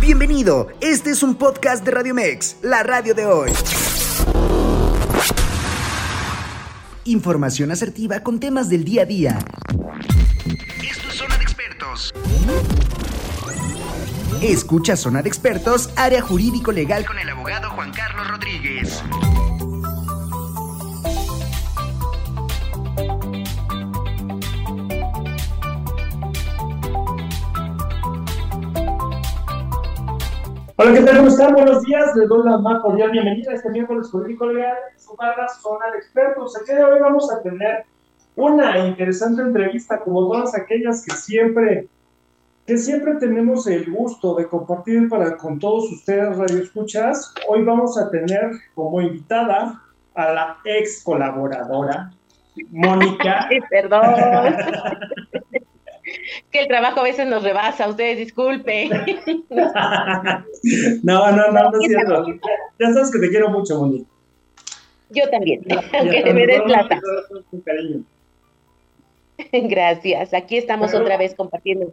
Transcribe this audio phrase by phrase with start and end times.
[0.00, 3.50] Bienvenido, este es un podcast de Radio Mex, la radio de hoy.
[7.04, 9.38] Información asertiva con temas del día a día.
[10.88, 12.14] Esto es Zona de Expertos.
[14.42, 19.02] Escucha Zona de Expertos, área jurídico legal con el abogado Juan Carlos Rodríguez.
[30.78, 31.16] Hola, ¿qué tal?
[31.16, 31.54] ¿Cómo están?
[31.54, 32.14] Buenos días.
[32.16, 35.90] Les doy la más cordial bienvenida a este miércoles jurídico legal en su barra Zona
[35.90, 36.54] de Expertos.
[36.60, 37.86] El día de hoy vamos a tener
[38.34, 41.88] una interesante entrevista, como todas aquellas que siempre,
[42.66, 47.32] que siempre tenemos el gusto de compartir para con todos ustedes, Radio Escuchas.
[47.48, 49.80] Hoy vamos a tener como invitada
[50.14, 52.10] a la ex colaboradora,
[52.70, 53.48] Mónica.
[53.70, 54.04] Perdón.
[56.50, 58.90] que el trabajo a veces nos rebasa, ustedes disculpen.
[61.02, 62.26] no, no, no, no es cierto.
[62.78, 64.06] Ya sabes que te quiero mucho, Moni.
[65.10, 65.64] Yo también,
[65.98, 67.00] aunque me des plata.
[69.52, 71.92] Gracias, aquí estamos otra vez compartiendo.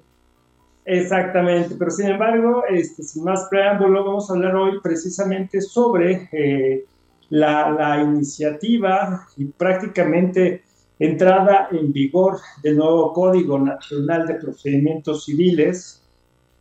[0.85, 6.83] Exactamente, pero sin embargo, este, sin más preámbulo, vamos a hablar hoy precisamente sobre eh,
[7.29, 10.63] la, la iniciativa y prácticamente
[11.05, 16.01] entrada en vigor del nuevo Código Nacional de Procedimientos Civiles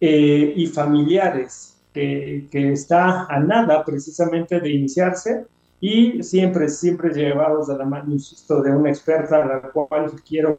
[0.00, 5.46] eh, y Familiares, que, que, está a nada precisamente de iniciarse
[5.80, 10.58] y siempre, siempre llevados de la mano, insisto, de una experta a la cual quiero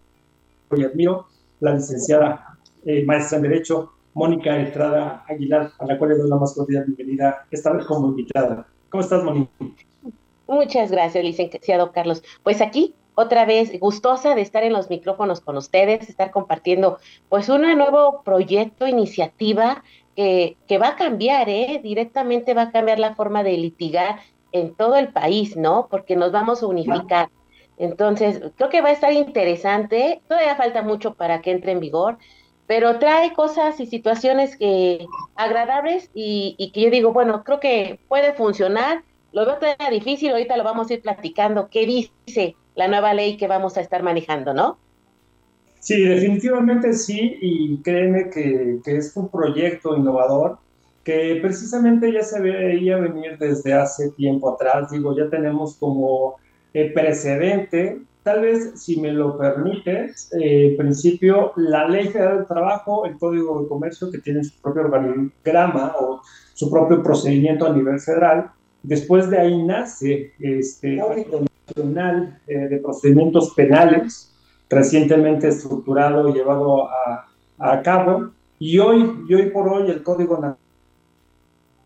[0.76, 1.28] y admiro,
[1.60, 6.38] la licenciada eh, maestra en Derecho, Mónica Estrada Aguilar, a la cual le doy la
[6.38, 8.66] más cordial bienvenida, esta vez como invitada.
[8.90, 9.52] ¿Cómo estás, Mónica?
[10.48, 12.24] Muchas gracias, licenciado Carlos.
[12.44, 16.98] Pues aquí otra vez gustosa de estar en los micrófonos con ustedes, estar compartiendo
[17.30, 19.84] pues un nuevo proyecto, iniciativa
[20.16, 21.80] que, que va a cambiar, ¿eh?
[21.84, 24.20] directamente va a cambiar la forma de litigar
[24.52, 25.88] en todo el país, ¿no?
[25.90, 27.30] Porque nos vamos a unificar.
[27.78, 32.20] Entonces, creo que va a estar interesante, todavía falta mucho para que entre en vigor,
[32.68, 38.00] pero trae cosas y situaciones que agradables y, y que yo digo, bueno, creo que
[38.08, 39.04] puede funcionar.
[39.32, 41.68] Lo veo todavía difícil, ahorita lo vamos a ir platicando.
[41.70, 44.78] ¿Qué dice la nueva ley que vamos a estar manejando, ¿no?
[45.80, 50.58] Sí, definitivamente sí, y créeme que, que, es un proyecto innovador
[51.04, 56.38] que precisamente ya se veía venir desde hace tiempo atrás, digo, ya tenemos como
[56.74, 62.48] eh, precedente, tal vez si me lo permites, eh, en principio la Ley Federal del
[62.48, 66.22] Trabajo, el Código de Comercio que tiene su propio organigrama o
[66.54, 68.52] su propio procedimiento a nivel federal,
[68.82, 71.02] después de ahí nace este
[71.76, 74.32] Nacional eh, de Procedimientos Penales,
[74.70, 76.88] recientemente estructurado y llevado
[77.58, 80.40] a, cabo, y hoy, y hoy por hoy el Código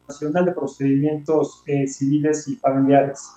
[0.08, 3.32] Nacional de Procedimientos eh, Civiles y Familiares.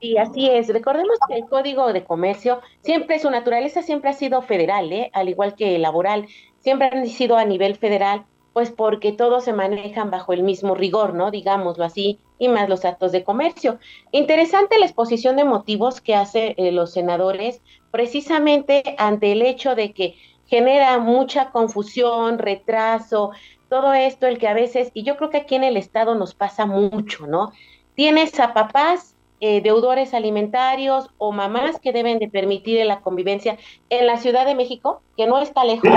[0.00, 0.68] Sí, así es.
[0.68, 5.10] Recordemos que el Código de Comercio siempre, su naturaleza siempre ha sido federal, ¿eh?
[5.12, 6.26] al igual que laboral,
[6.58, 8.24] siempre han sido a nivel federal,
[8.54, 11.30] pues porque todos se manejan bajo el mismo rigor, ¿no?
[11.32, 13.78] Digámoslo así, y más los actos de comercio.
[14.12, 17.60] Interesante la exposición de motivos que hacen eh, los senadores
[17.90, 20.14] precisamente ante el hecho de que
[20.46, 23.32] genera mucha confusión, retraso,
[23.68, 26.34] todo esto, el que a veces, y yo creo que aquí en el Estado nos
[26.34, 27.52] pasa mucho, ¿no?
[27.96, 33.58] Tienes a papás eh, deudores alimentarios o mamás que deben de permitir la convivencia
[33.90, 35.90] en la Ciudad de México, que no está lejos,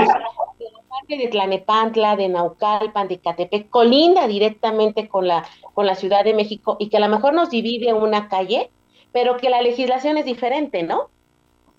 [1.16, 6.76] de Tlanepantla, de Naucalpan, de Catepec, colinda directamente con la, con la Ciudad de México
[6.78, 8.70] y que a lo mejor nos divide una calle,
[9.12, 11.08] pero que la legislación es diferente, ¿no?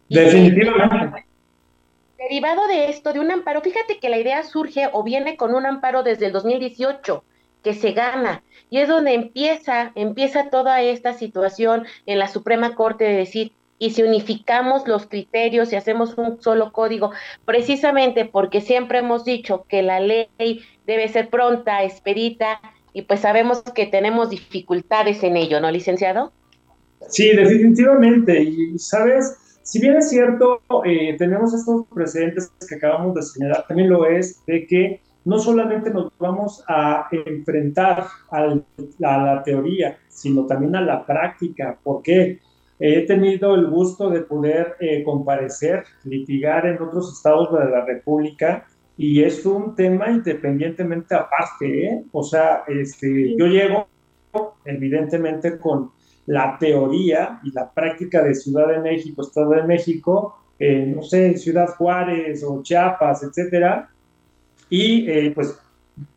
[0.10, 1.26] Definitivamente.
[2.18, 5.66] Derivado de esto, de un amparo, fíjate que la idea surge o viene con un
[5.66, 7.24] amparo desde el 2018
[7.64, 8.44] que se gana.
[8.70, 13.92] Y es donde empieza, empieza toda esta situación en la Suprema Corte de decir, y
[13.92, 17.12] si unificamos los criterios y hacemos un solo código,
[17.46, 20.28] precisamente porque siempre hemos dicho que la ley
[20.86, 22.60] debe ser pronta, expedita,
[22.94, 26.34] y pues sabemos que tenemos dificultades en ello, ¿no, licenciado?
[27.08, 28.44] Sí, definitivamente.
[28.44, 33.90] Y sabes, si bien es cierto, eh, tenemos estos precedentes que acabamos de señalar, también
[33.90, 38.60] lo es de que no solamente nos vamos a enfrentar a
[39.00, 41.78] la teoría, sino también a la práctica.
[41.84, 42.40] ¿Por qué?
[42.80, 48.66] He tenido el gusto de poder eh, comparecer, litigar en otros estados de la República
[48.96, 52.04] y es un tema independientemente aparte, ¿eh?
[52.12, 53.88] O sea, este, yo llego
[54.66, 55.92] evidentemente con
[56.26, 61.38] la teoría y la práctica de Ciudad de México, Estado de México, en, no sé,
[61.38, 63.90] Ciudad Juárez o Chiapas, etcétera,
[64.70, 65.60] y eh, pues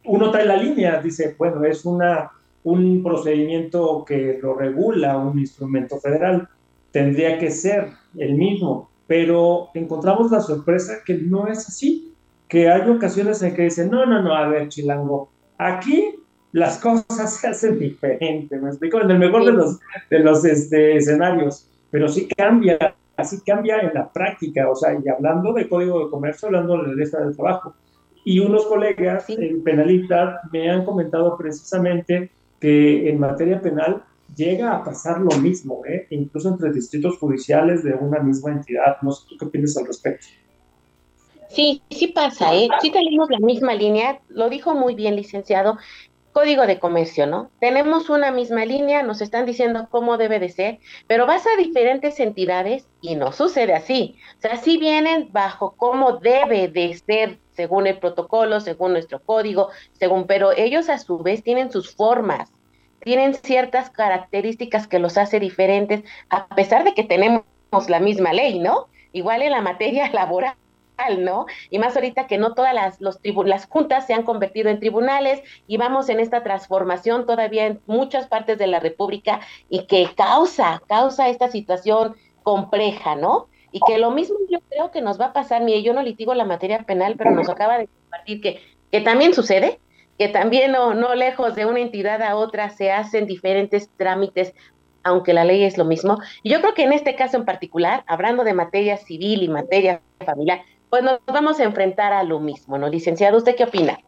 [0.05, 2.31] uno trae la línea, dice, bueno, es una,
[2.64, 6.49] un procedimiento que lo regula un instrumento federal,
[6.91, 12.14] tendría que ser el mismo, pero encontramos la sorpresa que no es así,
[12.49, 16.17] que hay ocasiones en que dicen, no, no, no, a ver, chilango, aquí
[16.53, 19.81] las cosas se hacen diferente, me explico, en el mejor de los,
[20.11, 25.08] de los este, escenarios, pero sí cambia, así cambia en la práctica, o sea, y
[25.08, 27.75] hablando de código de comercio, hablando de la del trabajo.
[28.25, 29.26] Y unos colegas
[29.65, 32.31] penalistas me han comentado precisamente
[32.62, 34.05] que en materia penal
[34.37, 36.06] llega a pasar lo mismo, ¿eh?
[36.11, 38.99] incluso entre distritos judiciales de una misma entidad.
[39.03, 40.29] No sé tú qué piensas al respecto.
[41.49, 42.69] Sí, sí pasa, ¿eh?
[42.81, 45.76] Sí tenemos la misma línea, lo dijo muy bien, licenciado,
[46.32, 47.50] código de comercio, ¿no?
[47.61, 52.19] Tenemos una misma línea, nos están diciendo cómo debe de ser, pero vas a diferentes
[52.20, 54.17] entidades y no sucede así.
[54.38, 59.69] O sea, sí vienen bajo cómo debe de ser según el protocolo, según nuestro código,
[59.93, 62.50] según, pero ellos a su vez tienen sus formas,
[63.00, 67.44] tienen ciertas características que los hace diferentes, a pesar de que tenemos
[67.88, 68.88] la misma ley, ¿no?
[69.12, 70.55] Igual en la materia laboral
[71.10, 71.46] ¿no?
[71.70, 75.43] Y más ahorita que no todas las, los las juntas se han convertido en tribunales
[75.66, 80.82] y vamos en esta transformación todavía en muchas partes de la República y que causa,
[80.88, 83.49] causa esta situación compleja, ¿no?
[83.70, 86.34] Y que lo mismo yo creo que nos va a pasar, mire, yo no litigo
[86.34, 88.60] la materia penal, pero nos acaba de compartir que,
[88.90, 89.81] que también sucede,
[90.19, 94.55] que también no, no lejos de una entidad a otra se hacen diferentes trámites
[95.05, 96.19] aunque la ley es lo mismo.
[96.43, 100.00] Y yo creo que en este caso en particular, hablando de materia civil y materia
[100.25, 100.62] familiar,
[100.93, 102.87] pues nos vamos a enfrentar a lo mismo, ¿no?
[102.87, 103.99] Licenciado, ¿usted qué opina?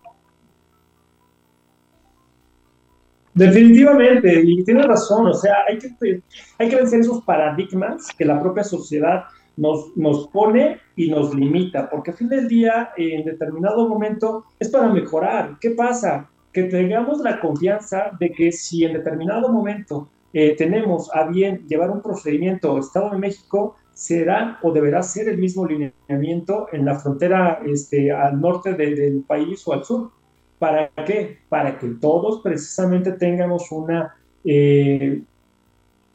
[3.32, 6.20] Definitivamente, y tiene razón, o sea, hay que,
[6.58, 9.24] hay que vencer esos paradigmas que la propia sociedad
[9.56, 14.68] nos, nos pone y nos limita, porque a fin del día, en determinado momento, es
[14.68, 15.56] para mejorar.
[15.62, 16.28] ¿Qué pasa?
[16.52, 21.90] Que tengamos la confianza de que si en determinado momento eh, tenemos a bien llevar
[21.90, 27.60] un procedimiento Estado de México, será o deberá ser el mismo lineamiento en la frontera
[27.64, 30.10] este, al norte del país o al sur.
[30.58, 31.38] ¿Para qué?
[31.48, 34.14] Para que todos precisamente tengamos una
[34.44, 35.22] eh,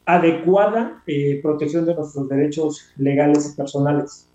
[0.04, 4.28] adecuada eh, protección de nuestros derechos legales y personales.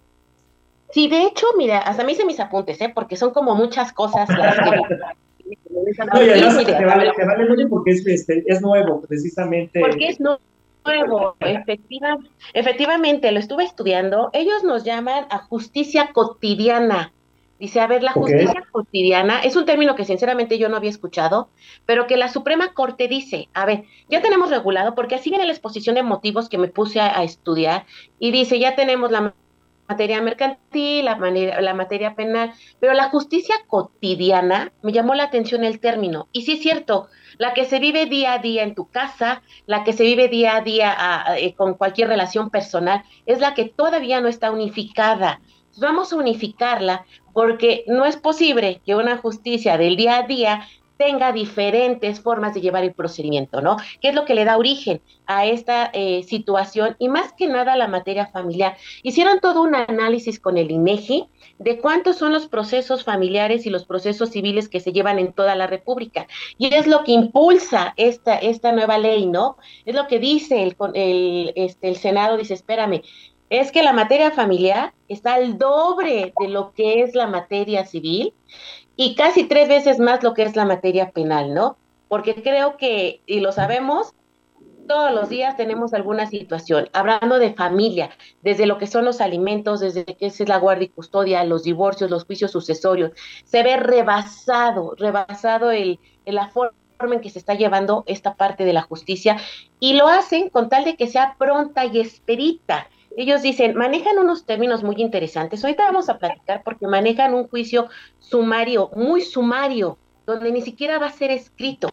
[0.90, 2.92] Sí, de hecho, mira, hasta mí se mis apuntes, ¿eh?
[2.94, 4.70] porque son como muchas cosas las que...
[6.14, 9.80] no, y además te vale, te vale mucho porque es, este, es nuevo, precisamente.
[9.80, 10.40] Porque es nuevo
[10.86, 11.36] nuevo,
[12.54, 14.30] efectivamente, lo estuve estudiando.
[14.34, 17.12] Ellos nos llaman a justicia cotidiana.
[17.58, 21.48] Dice, a ver, la justicia cotidiana es un término que sinceramente yo no había escuchado,
[21.86, 25.54] pero que la Suprema Corte dice, a ver, ya tenemos regulado, porque así viene la
[25.54, 27.86] exposición de motivos que me puse a, a estudiar,
[28.20, 29.34] y dice, ya tenemos la
[29.88, 31.18] materia mercantil, la,
[31.62, 36.28] la materia penal, pero la justicia cotidiana, me llamó la atención el término.
[36.32, 39.84] Y sí es cierto, la que se vive día a día en tu casa, la
[39.84, 40.96] que se vive día a día
[41.38, 45.42] eh, con cualquier relación personal, es la que todavía no está unificada.
[45.78, 51.32] Vamos a unificarla porque no es posible que una justicia del día a día tenga
[51.32, 53.78] diferentes formas de llevar el procedimiento, ¿no?
[54.02, 56.96] ¿Qué es lo que le da origen a esta eh, situación?
[57.00, 58.78] Y más que nada la materia familiar.
[59.04, 61.28] Hicieron todo un análisis con el INEGI
[61.60, 65.56] de cuántos son los procesos familiares y los procesos civiles que se llevan en toda
[65.56, 66.28] la República.
[66.58, 69.58] Y es lo que impulsa esta, esta nueva ley, ¿no?
[69.86, 73.02] Es lo que dice el, el, este, el Senado, dice, espérame,
[73.50, 78.34] es que la materia familiar está al doble de lo que es la materia civil
[78.96, 81.78] y casi tres veces más lo que es la materia penal, ¿no?
[82.08, 84.14] Porque creo que, y lo sabemos,
[84.88, 88.12] todos los días tenemos alguna situación, hablando de familia,
[88.42, 92.10] desde lo que son los alimentos, desde que es la guardia y custodia, los divorcios,
[92.10, 93.12] los juicios sucesorios,
[93.44, 98.74] se ve rebasado, rebasado el, la forma en que se está llevando esta parte de
[98.74, 99.38] la justicia
[99.80, 102.88] y lo hacen con tal de que sea pronta y esperita.
[103.18, 105.64] Ellos dicen, manejan unos términos muy interesantes.
[105.64, 107.88] Ahorita vamos a platicar porque manejan un juicio
[108.20, 111.90] sumario, muy sumario, donde ni siquiera va a ser escrito.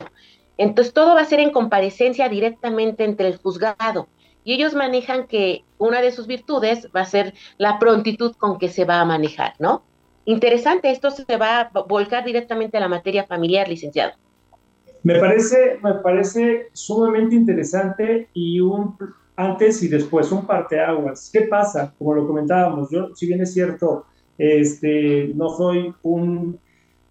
[0.58, 4.08] Entonces todo va a ser en comparecencia directamente entre el juzgado.
[4.44, 8.68] Y ellos manejan que una de sus virtudes va a ser la prontitud con que
[8.68, 9.84] se va a manejar, ¿no?
[10.24, 14.12] Interesante, esto se va a volcar directamente a la materia familiar, licenciado.
[15.04, 18.96] Me parece, me parece sumamente interesante y un
[19.36, 21.30] antes y después, un parteaguas.
[21.32, 21.94] ¿Qué pasa?
[21.98, 24.06] Como lo comentábamos, yo, si bien es cierto,
[24.38, 26.58] este, no soy un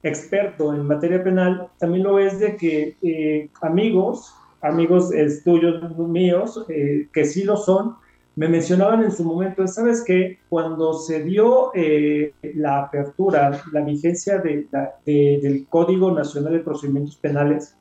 [0.03, 5.11] experto en materia penal, también lo es de que eh, amigos, amigos
[5.43, 7.95] tuyos, míos, eh, que sí lo son,
[8.35, 10.39] me mencionaban en su momento, ¿sabes qué?
[10.49, 14.67] Cuando se dio eh, la apertura, la vigencia de,
[15.05, 17.75] del Código Nacional de Procedimientos Penales,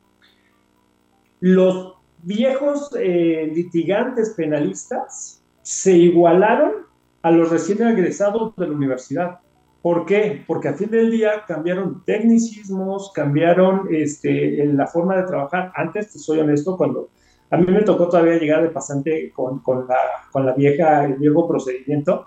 [1.39, 6.87] los viejos eh, litigantes penalistas se igualaron
[7.23, 9.41] a los recién egresados de la universidad.
[9.83, 10.43] ¿Por qué?
[10.47, 15.73] Porque a fin del día cambiaron tecnicismos, cambiaron este, la forma de trabajar.
[15.75, 17.09] Antes, te soy honesto, cuando
[17.51, 22.27] a mí me tocó todavía llegar de pasante con, con la vieja, el viejo procedimiento.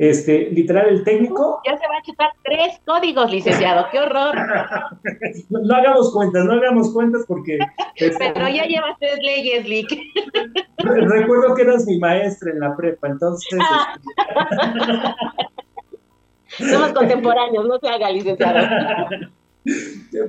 [0.00, 1.60] Este, literal, el técnico.
[1.66, 4.34] Ya se va a chutar tres códigos, licenciado, qué horror.
[5.50, 7.58] no, hagamos cuentas, no hagamos cuentas porque.
[7.96, 9.90] Este, Pero ya llevas tres leyes, Lick.
[10.78, 13.58] Recuerdo que eras mi maestra en la prepa, entonces.
[16.48, 18.58] Este, Somos contemporáneos, no se haga, licenciado.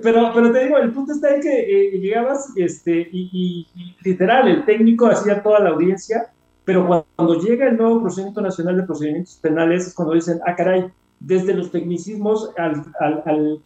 [0.04, 3.66] Pero, pero te digo, el punto está en que eh, llegabas este, y,
[4.04, 6.34] literal, el técnico hacía toda la audiencia,
[6.66, 10.86] pero cuando, llega el nuevo procedimiento nacional de procedimientos penales es cuando dicen, ah, caray,
[11.20, 13.62] desde los tecnicismos al, al,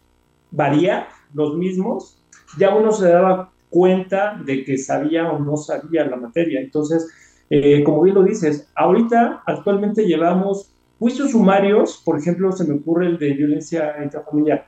[0.52, 2.22] variar los mismos,
[2.58, 6.62] ya uno se daba cuenta de que sabía o no sabía la materia.
[6.62, 7.10] Entonces,
[7.50, 13.08] eh, como bien lo dices, ahorita actualmente llevamos juicios sumarios, por ejemplo, se me ocurre
[13.08, 14.66] el de violencia intrafamiliar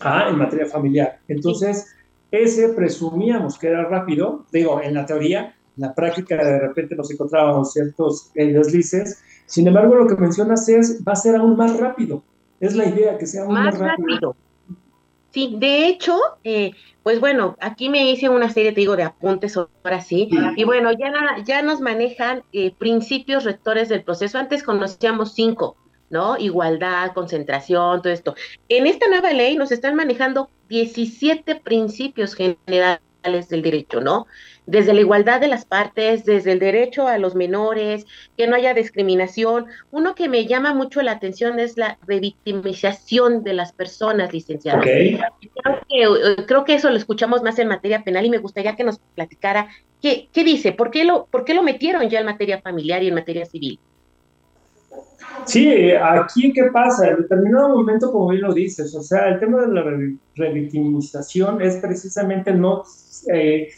[0.00, 1.20] Ah, en materia familiar.
[1.28, 1.94] Entonces,
[2.30, 7.72] ese presumíamos que era rápido, digo, en la teoría, la práctica de repente nos encontrábamos
[7.72, 12.22] ciertos eh, deslices, sin embargo, lo que mencionas es, va a ser aún más rápido,
[12.60, 14.36] es la idea, que sea aún más, rápido.
[15.30, 16.70] Sí, de hecho, eh,
[17.02, 20.92] pues bueno, aquí me hice una serie, te digo, de apuntes ahora sí, y bueno,
[20.92, 21.12] ya,
[21.44, 25.76] ya nos manejan eh, principios rectores del proceso, antes conocíamos cinco,
[26.08, 26.38] ¿no?
[26.38, 28.36] Igualdad, concentración, todo esto.
[28.68, 34.26] En esta nueva ley nos están manejando 17 principios generales del derecho, ¿no?
[34.66, 38.74] Desde la igualdad de las partes, desde el derecho a los menores, que no haya
[38.74, 39.66] discriminación.
[39.90, 44.84] Uno que me llama mucho la atención es la revictimización de las personas, licenciadas.
[44.84, 48.76] Creo, que, eh, creo, que, eso lo escuchamos más en materia penal y me gustaría
[48.76, 49.68] que nos platicara
[50.02, 53.08] qué, qué dice, ¿Por qué, lo, por qué lo metieron ya en materia familiar y
[53.08, 53.80] en materia civil.
[55.46, 59.62] Sí, aquí qué pasa, en determinado momento, como bien lo dices, o sea, el tema
[59.62, 59.84] de la
[60.34, 62.82] revictimización es precisamente no
[63.32, 63.68] eh,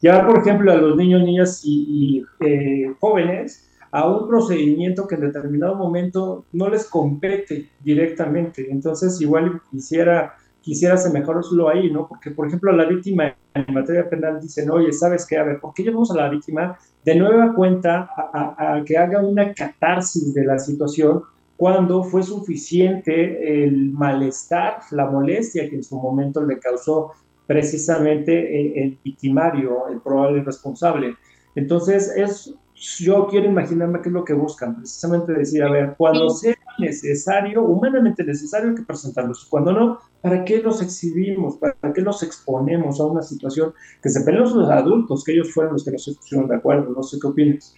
[0.00, 5.20] llevar, por ejemplo, a los niños, niñas y, eh, jóvenes a un procedimiento que en
[5.20, 8.66] determinado momento no les compete directamente.
[8.68, 10.34] Entonces, igual quisiera
[10.64, 12.08] quisiera asemejarlo ahí, ¿no?
[12.08, 15.36] Porque, por ejemplo, la víctima en materia penal dicen, oye, ¿sabes qué?
[15.36, 19.52] A ver, ¿por qué llevamos a la víctima de nueva cuenta a, que haga una
[19.52, 21.22] catarsis de la situación
[21.56, 27.12] cuando fue suficiente el malestar, la molestia que en su momento le causó
[27.46, 31.14] precisamente el, el victimario, el probable responsable?
[31.54, 36.28] Entonces, es yo quiero imaginarme qué es lo que buscan, precisamente decir, a ver, cuando
[36.30, 39.46] sea necesario, humanamente necesario, que presentarlos.
[39.46, 41.56] Cuando no, ¿para qué los exhibimos?
[41.56, 45.74] ¿Para qué los exponemos a una situación que se peleen los adultos, que ellos fueron
[45.74, 46.92] los que nos pusieron de acuerdo?
[46.94, 47.74] No sé qué opinas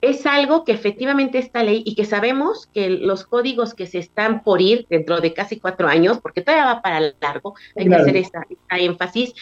[0.00, 4.42] es algo que efectivamente esta ley y que sabemos que los códigos que se están
[4.42, 8.16] por ir dentro de casi cuatro años, porque todavía va para largo, hay que hacer
[8.16, 9.34] esta, énfasis,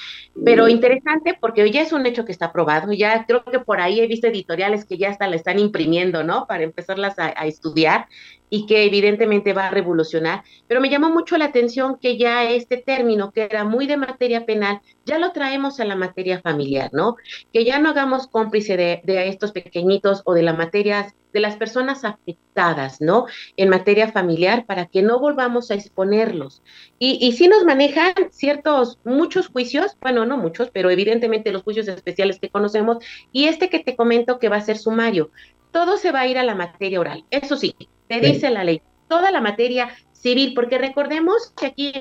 [0.45, 4.00] pero interesante porque ya es un hecho que está aprobado, ya creo que por ahí
[4.00, 6.47] he visto editoriales que ya hasta la están imprimiendo, ¿no?
[6.47, 8.07] Para empezarlas a, a estudiar
[8.50, 12.78] y que evidentemente va a revolucionar, pero me llamó mucho la atención que ya este
[12.78, 17.17] término, que era muy de materia penal, ya lo traemos a la materia familiar, ¿no?
[17.52, 22.05] Que ya no hagamos cómplice de, estos pequeñitos o de la materia, de las personas
[22.05, 23.26] afectadas, ¿no?
[23.57, 26.62] En materia familiar, para que no volvamos a exponerlos.
[26.99, 31.88] Y, y sí nos manejan ciertos, muchos juicios, bueno, no muchos, pero evidentemente los juicios
[31.88, 32.99] especiales que conocemos,
[33.33, 35.31] y este que te comento que va a ser sumario,
[35.71, 37.75] todo se va a ir a la materia oral, eso sí,
[38.09, 41.93] te dice la ley, toda la materia civil, porque recordemos que aquí,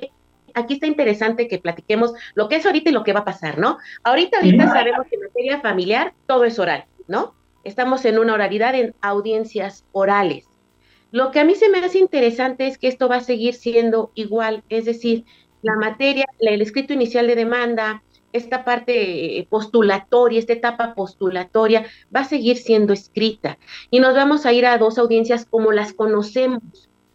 [0.53, 3.57] aquí está interesante que platiquemos lo que es ahorita y lo que va a pasar,
[3.57, 3.77] ¿no?
[4.03, 7.35] Ahorita, ahorita sabemos que en materia familiar todo es oral, ¿no?
[7.63, 10.49] Estamos en una oralidad en audiencias orales.
[11.11, 14.11] Lo que a mí se me hace interesante es que esto va a seguir siendo
[14.13, 15.25] igual, es decir,
[15.61, 18.03] la materia, el escrito inicial de demanda,
[18.33, 23.57] esta parte eh, postulatoria, esta etapa postulatoria va a seguir siendo escrita
[23.89, 26.61] y nos vamos a ir a dos audiencias como las conocemos.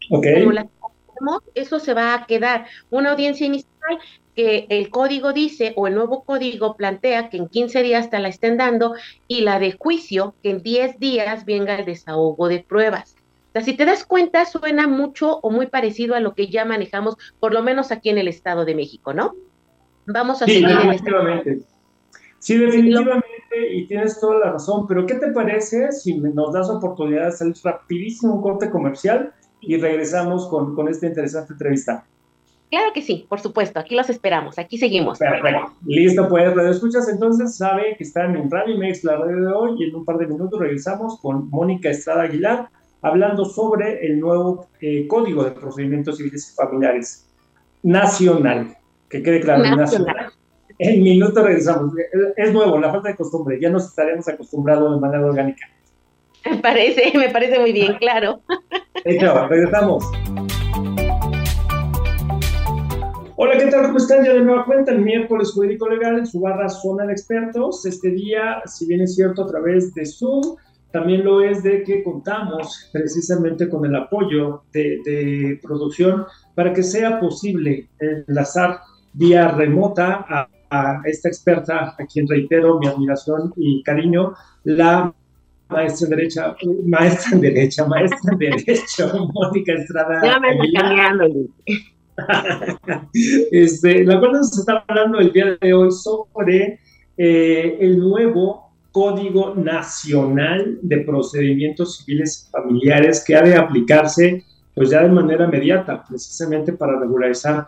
[0.09, 2.66] Como las conocemos, eso se va a quedar.
[2.90, 3.99] Una audiencia inicial
[4.35, 8.28] que el código dice o el nuevo código plantea que en 15 días te la
[8.28, 8.95] estén dando
[9.28, 13.16] y la de juicio que en 10 días venga el desahogo de pruebas.
[13.50, 16.64] O sea, si te das cuenta, suena mucho o muy parecido a lo que ya
[16.64, 19.35] manejamos, por lo menos aquí en el Estado de México, ¿no?
[20.06, 21.62] Vamos a sí, seguir definitivamente.
[22.38, 23.26] Sí, definitivamente.
[23.73, 27.52] y tienes toda la razón, pero ¿qué te parece si nos das oportunidad de hacer
[27.62, 32.04] rapidísimo un corte comercial y regresamos con, con esta interesante entrevista?
[32.73, 35.18] Claro que sí, por supuesto, aquí los esperamos, aquí seguimos.
[35.18, 39.52] Perfecto, listo, pues, Radio Escuchas, entonces sabe que están en Radio Mex, la radio de
[39.52, 42.71] hoy, y en un par de minutos regresamos con Mónica Estrada Aguilar,
[43.02, 47.28] hablando sobre el nuevo eh, Código de Procedimientos Civiles y Familiares
[47.82, 48.75] nacional,
[49.12, 50.33] que quede claro, nacional.
[50.78, 51.92] En minuto regresamos.
[52.35, 55.69] Es nuevo, la falta de costumbre, ya nos estaremos acostumbrados de manera orgánica.
[56.50, 58.40] Me parece, me parece muy bien, claro.
[59.04, 60.02] Hecho, regresamos.
[63.37, 63.83] Hola, ¿qué tal?
[63.83, 64.25] ¿Cómo están?
[64.25, 67.85] Ya de nueva cuenta, el miércoles jurídico legal en su barra zona de expertos.
[67.85, 70.57] Este día, si bien es cierto, a través de Zoom,
[70.90, 77.19] también lo es de que contamos precisamente con el apoyo de, producción para que sea
[77.19, 78.81] posible enlazar
[79.12, 84.33] vía remota a, esta experta, a quien reitero mi admiración y cariño,
[84.64, 85.12] la
[85.69, 90.23] maestra en derecha, maestra en derecha, maestra en derecho, Mónica Estrada.
[90.25, 91.26] Ya me está cambiando,
[93.52, 96.78] este, la cual nos está hablando el día de hoy sobre
[97.19, 105.02] eh, el nuevo Código Nacional de Procedimientos Civiles Familiares que ha de aplicarse pues ya
[105.02, 107.66] de manera inmediata, precisamente para regularizar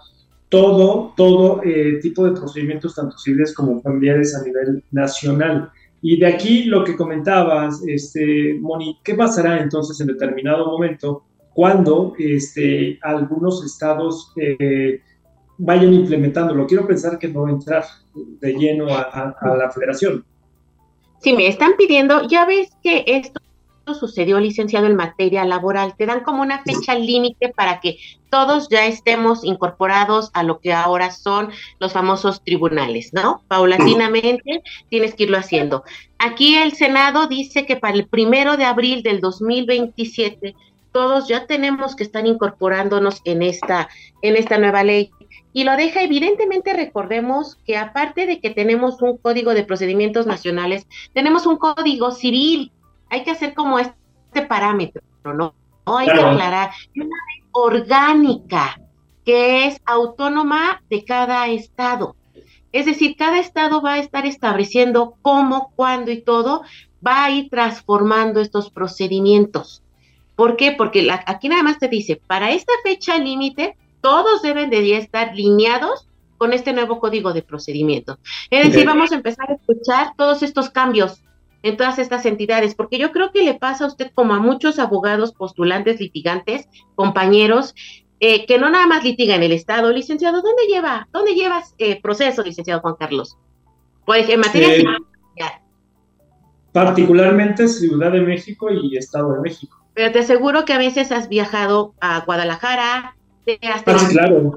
[0.55, 5.69] todo, todo eh, tipo de procedimientos, tanto civiles como familiares a nivel nacional.
[6.01, 12.15] Y de aquí lo que comentabas, este, Moni, ¿qué pasará entonces en determinado momento cuando
[12.21, 15.01] este, algunos estados eh,
[15.59, 16.69] vayan implementándolo?
[16.69, 17.85] Quiero pensar que no va a entrar
[18.15, 20.25] de lleno a la federación.
[21.19, 23.41] Si me están pidiendo, ya ves que esto
[23.93, 27.99] sucedió, licenciado en materia laboral, te dan como una fecha límite para que
[28.31, 33.43] todos ya estemos incorporados a lo que ahora son los famosos tribunales, ¿no?
[33.49, 35.85] Paulatinamente tienes que irlo haciendo.
[36.19, 40.55] Aquí el Senado dice que para el primero de abril del 2027
[40.93, 43.89] todos ya tenemos que estar incorporándonos en esta,
[44.23, 45.11] en esta nueva ley
[45.57, 50.89] y lo deja evidentemente recordemos que aparte de que tenemos un código de procedimientos nacionales,
[51.15, 52.73] tenemos un código civil.
[53.15, 55.55] Hay que hacer como este parámetro, ¿no?
[55.85, 58.81] Hay que aclarar una ley orgánica
[59.25, 62.17] que es autónoma de cada estado.
[62.73, 66.65] Es decir, cada estado va a estar estableciendo cómo, cuándo y todo
[67.07, 69.85] va a ir transformando estos procedimientos.
[70.35, 70.73] ¿Por qué?
[70.73, 76.09] Porque aquí nada más te dice, para esta fecha límite, todos deben de estar lineados
[76.37, 78.19] con este nuevo código de procedimiento.
[78.51, 81.23] Es decir, vamos a empezar a escuchar todos estos cambios
[81.65, 84.79] en todas estas entidades, porque yo creo que le pasa a usted como a muchos
[84.79, 87.75] abogados, postulantes, litigantes, compañeros,
[88.21, 91.09] eh, que no nada más litigan el Estado, licenciado, ¿dónde lleva?
[91.11, 93.39] ¿Dónde llevas eh, proceso, licenciado Juan Carlos?
[94.05, 94.99] Pues en materia
[96.71, 99.79] Particularmente Ciudad de México y Estado de México.
[99.95, 104.57] Pero te aseguro que a veces has viajado a Guadalajara, Ah, claro.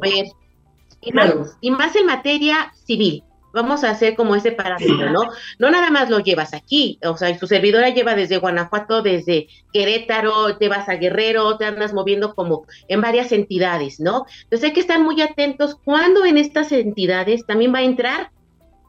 [1.01, 3.23] Y, más, y más en materia civil.
[3.53, 5.21] Vamos a hacer como ese parámetro, ¿no?
[5.57, 10.57] No nada más lo llevas aquí, o sea, su servidora lleva desde Guanajuato, desde Querétaro,
[10.57, 14.25] te vas a Guerrero, te andas moviendo como en varias entidades, ¿no?
[14.43, 18.31] Entonces hay que estar muy atentos cuando en estas entidades también va a entrar,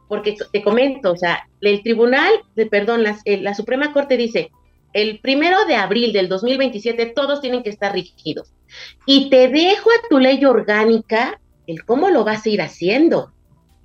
[0.09, 4.51] porque te comento, o sea, el tribunal, de, perdón, la, eh, la Suprema Corte dice,
[4.93, 8.53] el primero de abril del 2027 todos tienen que estar rígidos.
[9.07, 13.33] Y te dejo a tu ley orgánica el cómo lo vas a ir haciendo,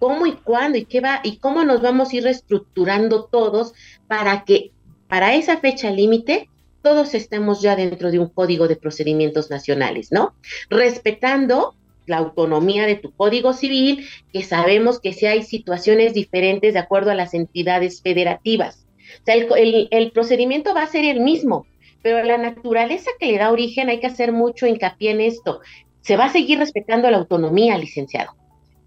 [0.04, 3.72] cómo y cuándo y qué va y cómo nos vamos a ir reestructurando todos
[4.06, 4.72] para que
[5.08, 6.50] para esa fecha límite
[6.82, 10.34] todos estemos ya dentro de un código de procedimientos nacionales, ¿no?
[10.70, 11.74] Respetando
[12.06, 17.12] la autonomía de tu código civil, que sabemos que si hay situaciones diferentes de acuerdo
[17.12, 18.86] a las entidades federativas.
[19.22, 21.66] O sea, el, el procedimiento va a ser el mismo,
[22.02, 25.62] pero la naturaleza que le da origen hay que hacer mucho hincapié en esto.
[26.02, 28.36] Se va a seguir respetando la autonomía, licenciado.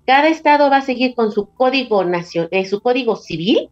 [0.06, 3.68] Cada estado va a seguir con su código nacional, eh, su código civil,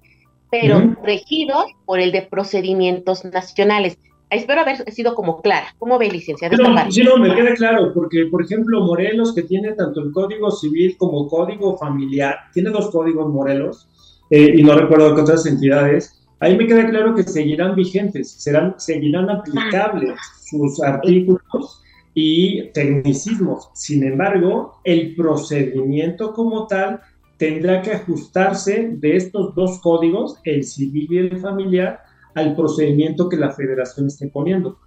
[0.51, 3.99] pero regido por el de procedimientos nacionales.
[4.31, 5.75] Espero haber sido como clara.
[5.79, 6.57] ¿Cómo ve, licenciado?
[6.91, 10.97] sí, no, me queda claro, porque, por ejemplo, Morelos, que tiene tanto el código civil
[10.99, 13.89] como código familiar, tiene dos códigos Morelos,
[14.31, 18.75] eh, y no recuerdo qué otras entidades, Ahí me queda claro que seguirán vigentes, serán,
[18.77, 21.83] seguirán aplicables sus artículos
[22.15, 23.71] y tecnicismos.
[23.75, 27.01] Sin embargo, el procedimiento como tal
[27.37, 32.01] tendrá que ajustarse de estos dos códigos, el civil y el familiar,
[32.35, 34.79] al procedimiento que la federación esté poniendo.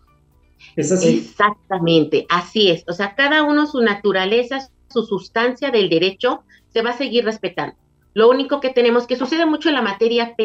[0.75, 1.19] ¿Es así?
[1.19, 2.83] Exactamente, así es.
[2.87, 7.75] O sea, cada uno su naturaleza, su sustancia del derecho se va a seguir respetando.
[8.13, 10.35] Lo único que tenemos que sucede mucho en la materia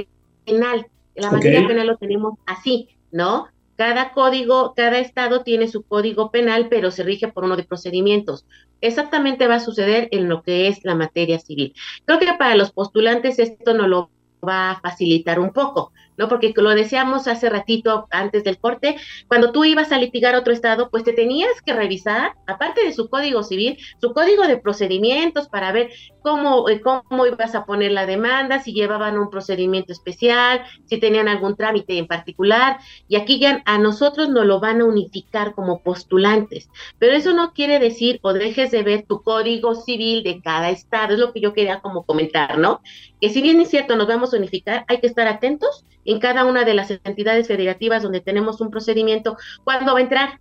[0.45, 0.87] penal.
[1.14, 3.47] La materia penal lo tenemos así, ¿no?
[3.85, 8.47] Cada código, cada estado tiene su código penal, pero se rige por uno de procedimientos.
[8.81, 11.75] Exactamente va a suceder en lo que es la materia civil.
[12.05, 14.09] Creo que para los postulantes esto no lo
[14.49, 15.92] va a facilitar un poco.
[16.16, 16.29] ¿No?
[16.29, 18.96] Porque lo decíamos hace ratito antes del corte,
[19.29, 23.09] cuando tú ibas a litigar otro estado, pues te tenías que revisar, aparte de su
[23.09, 25.90] código civil, su código de procedimientos para ver
[26.22, 31.29] cómo, eh, cómo ibas a poner la demanda, si llevaban un procedimiento especial, si tenían
[31.29, 35.83] algún trámite en particular, y aquí ya a nosotros nos lo van a unificar como
[35.83, 40.70] postulantes, pero eso no quiere decir o dejes de ver tu código civil de cada
[40.70, 42.81] estado, es lo que yo quería como comentar, ¿no?
[43.20, 46.45] Que si bien es cierto, nos vamos a unificar, hay que estar atentos en cada
[46.45, 50.41] una de las entidades federativas donde tenemos un procedimiento, cuándo va a entrar,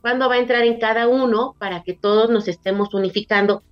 [0.00, 3.62] cuándo va a entrar en cada uno para que todos nos estemos unificando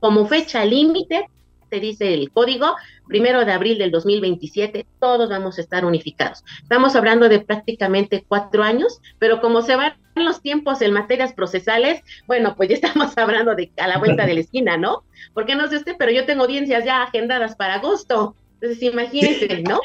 [0.00, 1.28] como fecha límite,
[1.70, 2.76] te dice el código,
[3.08, 6.44] primero de abril del 2027, todos vamos a estar unificados.
[6.62, 12.02] Estamos hablando de prácticamente cuatro años, pero como se van los tiempos en materias procesales,
[12.26, 15.04] bueno, pues ya estamos hablando de a la vuelta de la esquina, ¿no?
[15.32, 18.36] Porque no sé usted, pero yo tengo audiencias ya agendadas para agosto.
[18.60, 19.80] Entonces, imagínense, ¿no?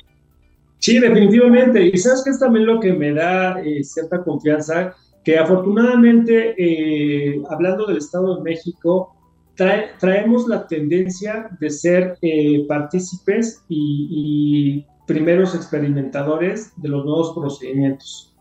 [0.80, 1.86] Sí, definitivamente.
[1.94, 7.42] Y sabes que es también lo que me da eh, cierta confianza, que afortunadamente, eh,
[7.50, 9.16] hablando del Estado de México,
[10.00, 18.32] traemos la tendencia de ser eh, partícipes y, primeros experimentadores de los nuevos procedimientos.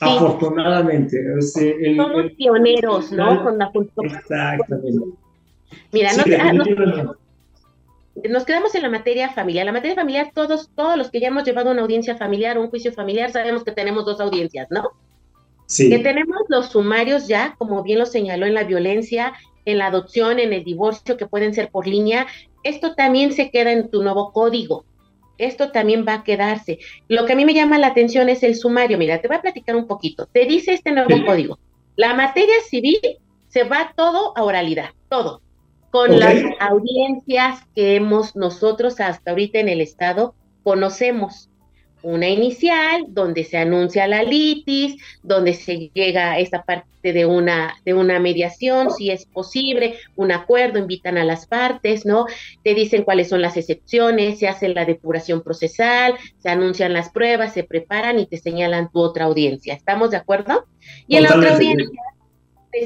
[0.00, 1.18] Afortunadamente.
[1.42, 3.44] Somos pioneros, ¿no?
[3.44, 5.04] Con la Exactamente.
[5.92, 7.14] Mira, no,
[8.28, 9.66] nos quedamos en la materia familiar.
[9.66, 12.92] La materia familiar, todos, todos los que ya hemos llevado una audiencia familiar, un juicio
[12.92, 14.90] familiar, sabemos que tenemos dos audiencias, ¿no?
[15.66, 15.90] Sí.
[15.90, 20.38] Que tenemos los sumarios ya, como bien lo señaló en la violencia, en la adopción,
[20.38, 22.26] en el divorcio, que pueden ser por línea.
[22.62, 24.84] Esto también se queda en tu nuevo código.
[25.36, 26.78] Esto también va a quedarse.
[27.06, 28.98] Lo que a mí me llama la atención es el sumario.
[28.98, 30.26] Mira, te voy a platicar un poquito.
[30.26, 31.58] Te dice este nuevo código.
[31.96, 33.00] La materia civil
[33.48, 35.42] se va todo a oralidad, todo
[35.90, 41.48] con las audiencias que hemos nosotros hasta ahorita en el Estado conocemos.
[42.02, 47.74] Una inicial donde se anuncia la litis, donde se llega a esta parte de una,
[47.84, 52.26] de una mediación, si es posible, un acuerdo, invitan a las partes, ¿no?
[52.62, 57.52] Te dicen cuáles son las excepciones, se hace la depuración procesal, se anuncian las pruebas,
[57.52, 59.74] se preparan y te señalan tu otra audiencia.
[59.74, 60.66] ¿Estamos de acuerdo?
[61.08, 62.00] Y en la otra audiencia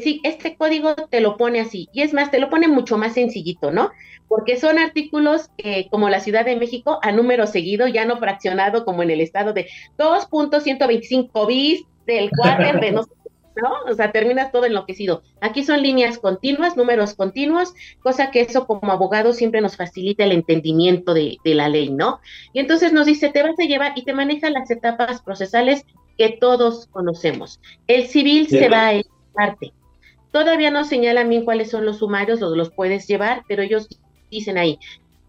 [0.03, 3.14] sí, este código te lo pone así, y es más, te lo pone mucho más
[3.14, 3.90] sencillito, ¿no?
[4.29, 8.85] Porque son artículos eh, como la Ciudad de México a número seguido, ya no fraccionado
[8.85, 9.68] como en el estado de
[9.99, 13.05] 2.125 bis del cuarto de no
[13.57, 13.90] ¿no?
[13.90, 15.23] O sea, terminas todo enloquecido.
[15.40, 20.33] Aquí son líneas continuas, números continuos, cosa que eso como abogado siempre nos facilita el
[20.33, 22.21] entendimiento de, la ley, ¿no?
[22.53, 25.85] Y entonces nos dice, te vas a llevar y te maneja las etapas procesales
[26.16, 27.61] que todos conocemos.
[27.87, 28.95] El civil se va a
[29.33, 29.73] parte.
[30.31, 33.88] Todavía no señalan bien cuáles son los sumarios, los, puedes llevar, pero ellos
[34.31, 34.79] dicen ahí,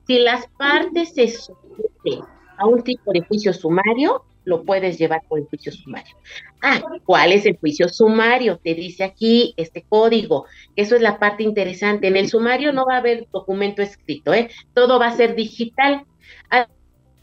[0.07, 2.21] si las partes se someten
[2.57, 6.15] a un tipo de juicio sumario, lo puedes llevar por el juicio sumario.
[6.61, 8.57] Ah, ¿cuál es el juicio sumario?
[8.57, 10.45] Te dice aquí este código.
[10.75, 12.07] Eso es la parte interesante.
[12.07, 14.49] En el sumario no va a haber documento escrito, ¿eh?
[14.73, 16.05] Todo va a ser digital.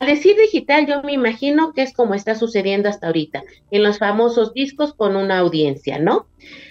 [0.00, 3.98] Al decir digital, yo me imagino que es como está sucediendo hasta ahorita, en los
[3.98, 6.26] famosos discos con una audiencia, ¿no?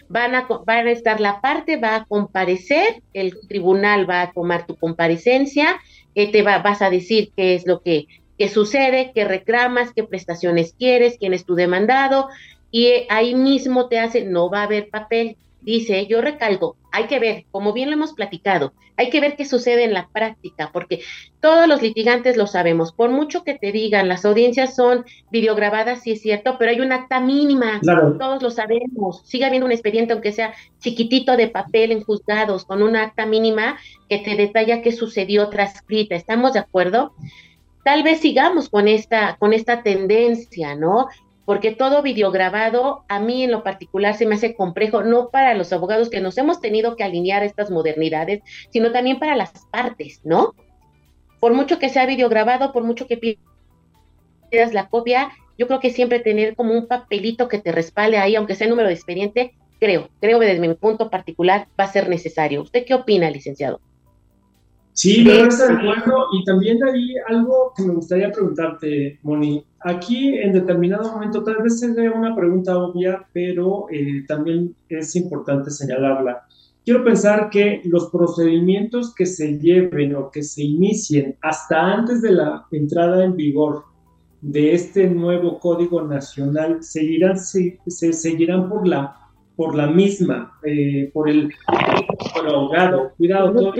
[0.09, 4.65] van a, van a estar la parte, va a comparecer, el tribunal va a tomar
[4.65, 5.79] tu comparecencia,
[6.15, 10.03] eh, te va, vas a decir qué es lo que, que sucede, qué reclamas, qué
[10.03, 12.27] prestaciones quieres, quién es tu demandado,
[12.71, 17.19] y ahí mismo te hace, no va a haber papel, dice, yo recalco, hay que
[17.19, 21.01] ver, como bien lo hemos platicado, hay que ver qué sucede en la práctica, porque
[21.39, 26.11] todos los litigantes lo sabemos, por mucho que te digan, las audiencias son videograbadas, sí
[26.11, 27.79] es cierto, pero hay una acta mínima,
[28.19, 32.81] todos lo sabemos, sigue habiendo un expediente, aunque sea chiquitito de papel en juzgados, con
[32.81, 33.77] una acta mínima
[34.09, 37.13] que te detalla qué sucedió transcrita, ¿estamos de acuerdo?
[37.85, 41.07] Tal vez sigamos con esta, con esta tendencia, ¿no?
[41.49, 45.73] Porque todo videograbado a mí en lo particular se me hace complejo, no para los
[45.73, 50.21] abogados que nos hemos tenido que alinear a estas modernidades, sino también para las partes,
[50.23, 50.53] ¿no?
[51.39, 56.19] Por mucho que sea videograbado, por mucho que pidas la copia, yo creo que siempre
[56.19, 60.39] tener como un papelito que te respalde ahí, aunque sea número de expediente, creo, creo
[60.39, 62.61] que desde mi punto particular va a ser necesario.
[62.61, 63.81] ¿Usted qué opina, licenciado?
[64.99, 66.25] Sí, me parece de acuerdo.
[66.33, 69.63] Y también hay algo que me gustaría preguntarte, Moni.
[69.79, 75.71] Aquí en determinado momento tal vez se una pregunta obvia, pero eh, también es importante
[75.71, 76.45] señalarla.
[76.83, 82.33] quiero pensar que los procedimientos que se lleven o que se inicien hasta antes de
[82.33, 83.85] la entrada en vigor
[84.41, 89.15] de este nuevo Código Nacional seguirán, se, seguirán por la,
[89.55, 91.53] por la misma, eh, por, el,
[92.45, 93.13] abogado.
[93.15, 93.73] Cuidado.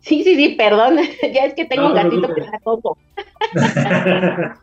[0.00, 0.96] Sí, sí, sí, perdón.
[1.34, 2.96] ya es que tengo un gatito que está todo.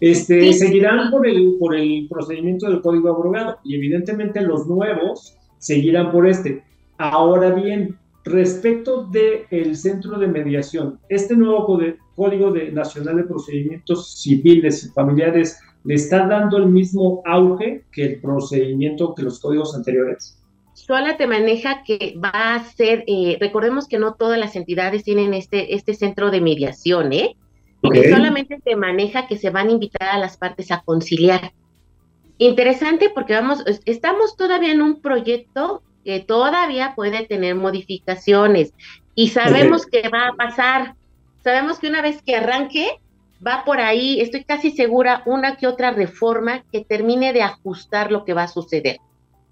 [0.00, 6.12] este, Seguirán por el, por el procedimiento del Código Abrogado y evidentemente los nuevos seguirán
[6.12, 6.62] por este.
[6.98, 11.66] Ahora bien, respecto del centro de mediación, este nuevo
[12.14, 18.04] Código de, Nacional de Procedimientos Civiles y Familiares le está dando el mismo auge que
[18.04, 20.41] el procedimiento que los códigos anteriores.
[20.84, 25.32] Sola te maneja que va a ser, eh, recordemos que no todas las entidades tienen
[25.32, 27.36] este, este centro de mediación, ¿eh?
[28.10, 31.52] solamente te maneja que se van a invitar a las partes a conciliar.
[32.38, 38.74] Interesante porque vamos, estamos todavía en un proyecto que todavía puede tener modificaciones
[39.14, 40.96] y sabemos que va a pasar.
[41.44, 42.88] Sabemos que una vez que arranque,
[43.44, 48.24] va por ahí, estoy casi segura, una que otra reforma que termine de ajustar lo
[48.24, 48.98] que va a suceder.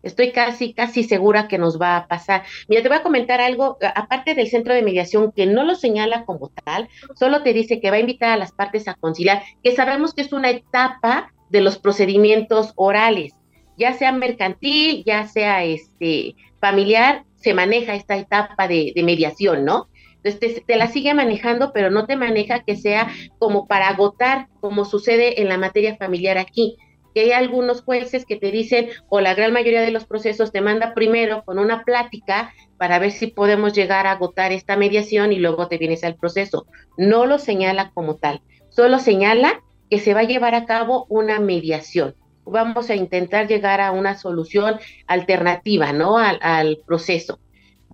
[0.02, 2.44] Estoy casi, casi segura que nos va a pasar.
[2.68, 6.24] Mira, te voy a comentar algo, aparte del centro de mediación que no lo señala
[6.24, 9.74] como tal, solo te dice que va a invitar a las partes a conciliar, que
[9.74, 13.34] sabemos que es una etapa de los procedimientos orales
[13.80, 19.88] ya sea mercantil, ya sea este familiar, se maneja esta etapa de, mediación, ¿no?
[20.22, 23.08] Entonces te, la sigue manejando, pero no te maneja que sea
[23.38, 26.76] como para agotar, como sucede en la materia familiar aquí.
[27.14, 30.60] Que hay algunos jueces que te dicen, o la gran mayoría de los procesos te
[30.60, 35.38] manda primero con una plática para ver si podemos llegar a agotar esta mediación y
[35.38, 36.66] luego te vienes al proceso.
[36.96, 41.40] No lo señala como tal, solo señala que se va a llevar a cabo una
[41.40, 42.14] mediación
[42.50, 46.18] vamos a intentar llegar a una solución alternativa, ¿no?
[46.18, 47.38] Al, proceso.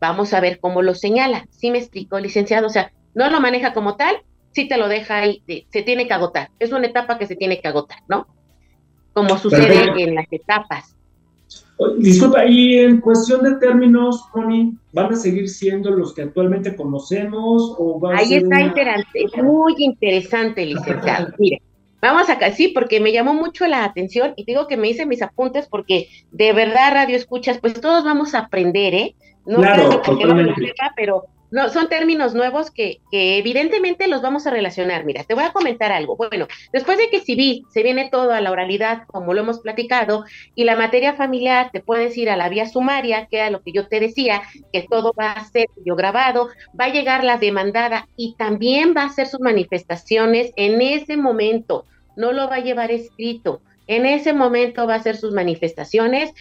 [0.01, 1.47] Vamos a ver cómo lo señala.
[1.51, 2.67] ¿Sí me explico, licenciado?
[2.67, 4.17] O sea, no lo maneja como tal,
[4.53, 6.51] sí te lo deja ahí, se tiene que agotar.
[6.59, 8.27] Es una etapa que se tiene que agotar, ¿no?
[9.17, 10.95] Como sucede en las etapas.
[11.97, 17.75] Disculpa, y en cuestión de términos, Connie, ¿van a seguir siendo los que actualmente conocemos
[17.79, 21.29] o va Ahí está interesante, muy interesante, licenciado.
[21.39, 21.63] Mire,
[22.03, 25.23] Vamos acá, sí, porque me llamó mucho la atención y digo que me hice mis
[25.23, 29.15] apuntes porque de verdad radio escuchas, pues todos vamos a aprender, ¿eh?
[29.47, 34.47] No claro, no lo sepa, pero no, son términos nuevos que, que, evidentemente los vamos
[34.47, 35.05] a relacionar.
[35.05, 36.17] Mira, te voy a comentar algo.
[36.17, 40.25] Bueno, después de que civil se viene todo a la oralidad, como lo hemos platicado,
[40.55, 43.73] y la materia familiar te puedes ir a la vía sumaria, que era lo que
[43.73, 48.09] yo te decía, que todo va a ser yo grabado, va a llegar la demandada
[48.17, 51.85] y también va a hacer sus manifestaciones en ese momento
[52.17, 53.61] no lo va a llevar escrito.
[53.87, 56.33] En ese momento va a hacer sus manifestaciones.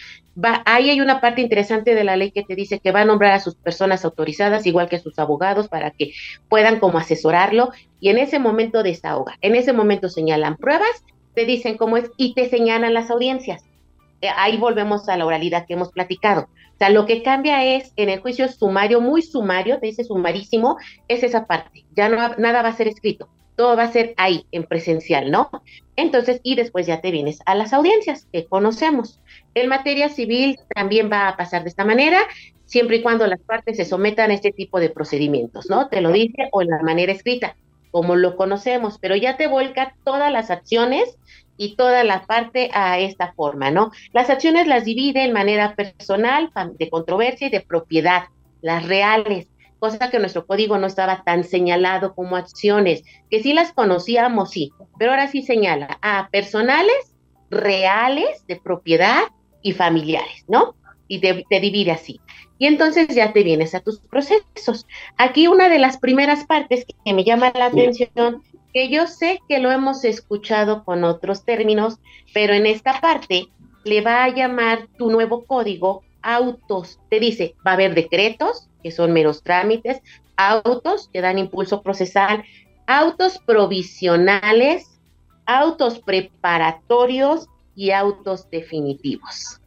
[0.65, 3.33] Ahí hay una parte interesante de la ley que te dice que va a nombrar
[3.33, 6.11] a sus personas autorizadas, igual que sus abogados, para que
[6.49, 7.71] puedan como asesorarlo.
[7.99, 9.37] Y en ese momento desahoga.
[9.41, 11.03] En ese momento señalan pruebas,
[11.33, 13.63] te dicen cómo es y te señalan las audiencias.
[14.21, 16.43] Eh, ahí volvemos a la oralidad que hemos platicado.
[16.73, 20.77] O sea, lo que cambia es en el juicio sumario, muy sumario, te dice sumarísimo,
[21.07, 21.85] es esa parte.
[21.95, 25.49] Ya no nada va a ser escrito todo va a ser ahí, en presencial, ¿no?
[25.95, 29.19] Entonces, y después ya te vienes a las audiencias que conocemos.
[29.53, 32.19] En materia civil también va a pasar de esta manera,
[32.65, 35.87] siempre y cuando las partes se sometan a este tipo de procedimientos, ¿no?
[35.87, 37.55] Te lo dice o en la manera escrita,
[37.91, 41.17] como lo conocemos, pero ya te vuelca todas las acciones
[41.57, 43.91] y toda la parte a esta forma, ¿no?
[44.11, 48.25] Las acciones las divide en manera personal, de controversia y de propiedad,
[48.61, 49.47] las reales
[49.79, 54.71] cosa que nuestro código no estaba tan señalado como acciones, que sí las conocíamos, sí,
[54.97, 57.15] pero ahora sí señala a personales,
[57.49, 59.23] reales, de propiedad
[59.61, 60.75] y familiares, ¿no?
[61.07, 62.19] Y te, divide así.
[62.57, 64.87] Y entonces ya te vienes a tus procesos.
[65.17, 68.41] Aquí una de las primeras partes que me llama la atención,
[68.73, 71.99] que yo sé que lo hemos escuchado con otros términos,
[72.33, 73.47] pero en esta parte
[73.83, 76.99] le va a llamar tu nuevo código autos.
[77.09, 79.99] Te dice, va a haber decretos, que son meros trámites,
[80.37, 82.43] autos que dan impulso procesal,
[82.85, 84.99] autos provisionales,
[85.47, 89.59] autos preparatorios y autos definitivos.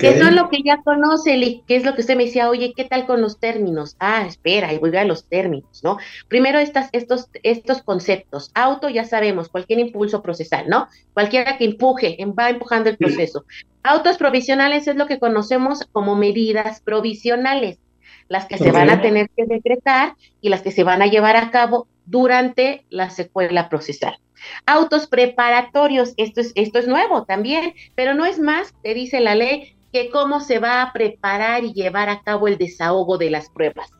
[0.00, 2.84] Eso es lo que ya conoce, que es lo que usted me decía, oye, ¿qué
[2.84, 3.94] tal con los términos?
[4.00, 5.98] Ah, espera, y voy a los términos, ¿no?
[6.26, 8.50] Primero estas, estos, estos conceptos.
[8.54, 10.88] Auto, ya sabemos, cualquier impulso procesal, ¿no?
[11.12, 13.44] Cualquiera que empuje, va empujando el proceso.
[13.84, 17.78] Autos provisionales es lo que conocemos como medidas provisionales,
[18.28, 21.36] las que se van a tener que decretar y las que se van a llevar
[21.36, 24.18] a cabo durante la secuela procesal.
[24.66, 29.34] Autos preparatorios, esto es, esto es nuevo también, pero no es más, te dice la
[29.34, 33.48] ley, que cómo se va a preparar y llevar a cabo el desahogo de las
[33.48, 33.90] pruebas.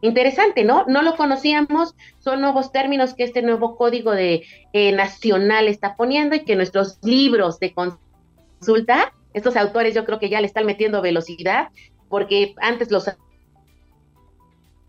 [0.00, 0.84] Interesante, ¿no?
[0.86, 6.36] No lo conocíamos, son nuevos términos que este nuevo código de eh, nacional está poniendo
[6.36, 11.02] y que nuestros libros de consulta, estos autores yo creo que ya le están metiendo
[11.02, 11.68] velocidad,
[12.08, 13.08] porque antes los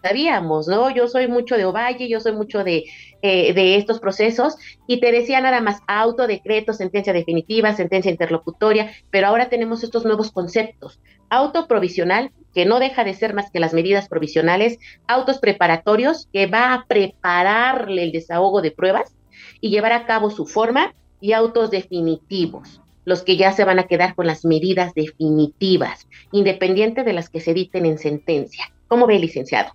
[0.01, 0.89] sabíamos, ¿no?
[0.89, 2.85] Yo soy mucho de Ovalle, yo soy mucho de,
[3.21, 4.55] eh, de estos procesos
[4.87, 10.31] y te decía nada más autodecreto, sentencia definitiva, sentencia interlocutoria, pero ahora tenemos estos nuevos
[10.31, 10.99] conceptos.
[11.29, 16.47] Auto provisional, que no deja de ser más que las medidas provisionales, autos preparatorios, que
[16.47, 19.15] va a prepararle el desahogo de pruebas
[19.61, 23.87] y llevar a cabo su forma, y autos definitivos, los que ya se van a
[23.87, 28.71] quedar con las medidas definitivas, independiente de las que se dicten en sentencia.
[28.87, 29.73] ¿Cómo ve, licenciado?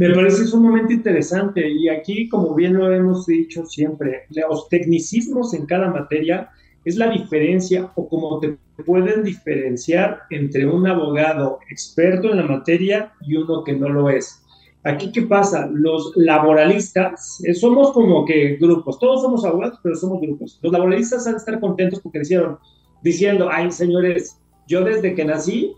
[0.00, 5.66] Me parece sumamente interesante y aquí, como bien lo hemos dicho siempre, los tecnicismos en
[5.66, 6.48] cada materia
[6.86, 13.12] es la diferencia o como te pueden diferenciar entre un abogado experto en la materia
[13.20, 14.42] y uno que no lo es.
[14.84, 15.68] Aquí, ¿qué pasa?
[15.70, 20.58] Los laboralistas, eh, somos como que grupos, todos somos abogados, pero somos grupos.
[20.62, 22.56] Los laboralistas han de estar contentos porque dijeron,
[23.02, 25.74] diciendo, ay, señores, yo desde que nací,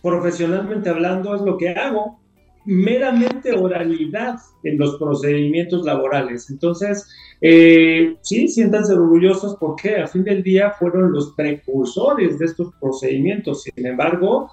[0.00, 2.20] profesionalmente hablando, es lo que hago,
[2.64, 6.50] meramente oralidad en los procedimientos laborales.
[6.50, 7.06] Entonces,
[7.40, 13.62] eh, sí, siéntanse orgullosos porque a fin del día fueron los precursores de estos procedimientos.
[13.62, 14.50] Sin embargo,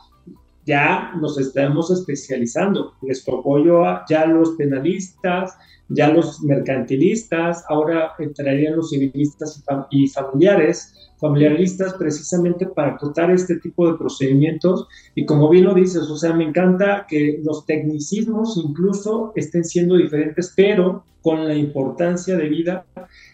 [0.65, 2.93] ya nos estamos especializando.
[3.01, 5.57] Les tocó yo ya los penalistas,
[5.89, 13.89] ya los mercantilistas, ahora entrarían los civilistas y familiares familiaristas precisamente para acotar este tipo
[13.89, 19.31] de procedimientos y como bien lo dices, o sea, me encanta que los tecnicismos incluso
[19.35, 22.85] estén siendo diferentes, pero con la importancia de vida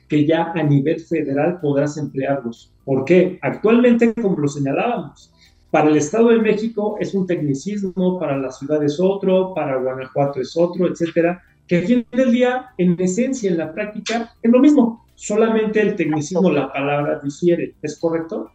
[0.10, 2.74] que ya a nivel federal podrás emplearlos.
[2.84, 3.40] ¿Por qué?
[3.42, 5.32] Actualmente, como lo señalábamos,
[5.78, 10.42] para el Estado de México es un tecnicismo, para la ciudad es otro, para Guanajuato
[10.42, 14.58] es otro, etcétera, que al fin del día, en esencia, en la práctica, es lo
[14.58, 18.50] mismo solamente el tecnicismo, la palabra difiere, ¿es correcto?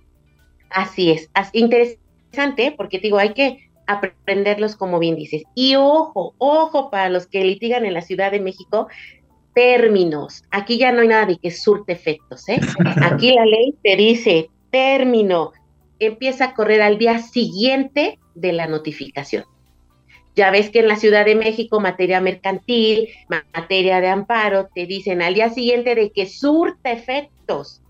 [0.71, 5.45] Así es, interesante porque digo, hay que aprenderlos como bien dices.
[5.55, 8.89] Y ojo, ojo para los que litigan en la Ciudad de México,
[9.55, 10.43] términos.
[10.51, 12.59] Aquí ya no hay nada de que surte efectos, ¿eh?
[13.01, 15.53] Aquí la ley te dice término,
[16.07, 19.45] empieza a correr al día siguiente de la notificación.
[20.35, 23.09] Ya ves que en la Ciudad de México, materia mercantil,
[23.53, 27.83] materia de amparo, te dicen al día siguiente de que surta efectos.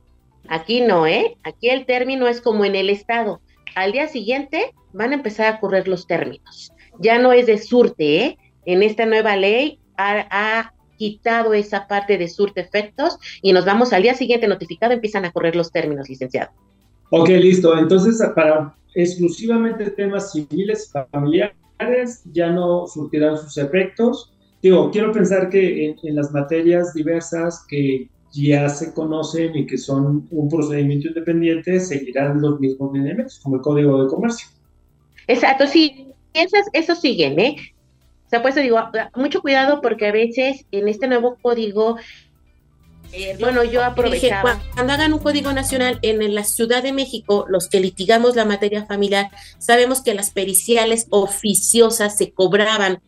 [0.49, 1.37] Aquí no, ¿eh?
[1.45, 3.41] Aquí el término es como en el Estado.
[3.77, 6.73] Al día siguiente van a empezar a correr los términos.
[6.99, 8.39] Ya no es de surte, ¿eh?
[8.67, 14.03] En esta nueva ley ha, quitado esa parte de surte efectos y nos vamos al
[14.03, 16.53] día siguiente notificado, empiezan a correr los términos, licenciado.
[17.15, 17.77] Ok, listo.
[17.77, 24.33] Entonces, para exclusivamente temas civiles, familiares, ya no surtirán sus efectos.
[24.63, 30.27] Digo, quiero pensar que en, las materias diversas que ya se conocen y que son
[30.31, 34.49] un procedimiento independiente, seguirán los mismos lineamientos, como el Código de Comercio.
[35.27, 37.57] Exacto, sí, esas, eso siguen, ¿eh?
[38.25, 38.79] O sea, pues digo,
[39.17, 41.99] mucho cuidado porque a veces en este nuevo código
[43.13, 44.63] eh, bueno, yo aprovechaba.
[44.75, 48.87] cuando hagan un código nacional en la Ciudad de México, los que litigamos la materia
[48.87, 53.03] familiar, sabemos que las periciales oficiosas se cobraban,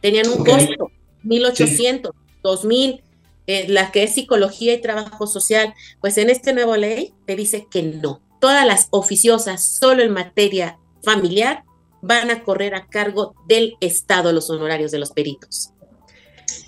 [0.00, 0.90] tenían un costo,
[1.24, 3.02] 1.800, 2.000,
[3.46, 7.66] eh, la que es psicología y trabajo social, pues en este nuevo ley te dice
[7.70, 8.22] que no.
[8.40, 11.64] Todas las oficiosas, solo en materia familiar,
[12.00, 15.70] van a correr a cargo del Estado los honorarios de los peritos.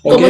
[0.03, 0.27] Como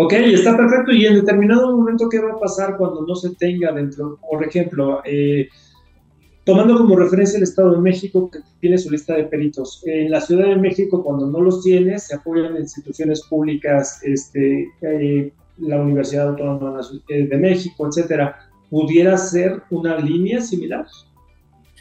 [0.00, 0.92] Ok, está perfecto.
[0.92, 4.16] ¿Y en determinado momento qué va a pasar cuando no se tenga dentro?
[4.30, 5.48] Por ejemplo, eh,
[6.44, 9.82] tomando como referencia el Estado de México, que tiene su lista de peritos.
[9.86, 15.32] En la Ciudad de México, cuando no los tiene, se apoyan instituciones públicas, este, eh,
[15.56, 18.38] la Universidad Autónoma eh, de México, etcétera.
[18.70, 20.86] ¿Pudiera ser una línea similar?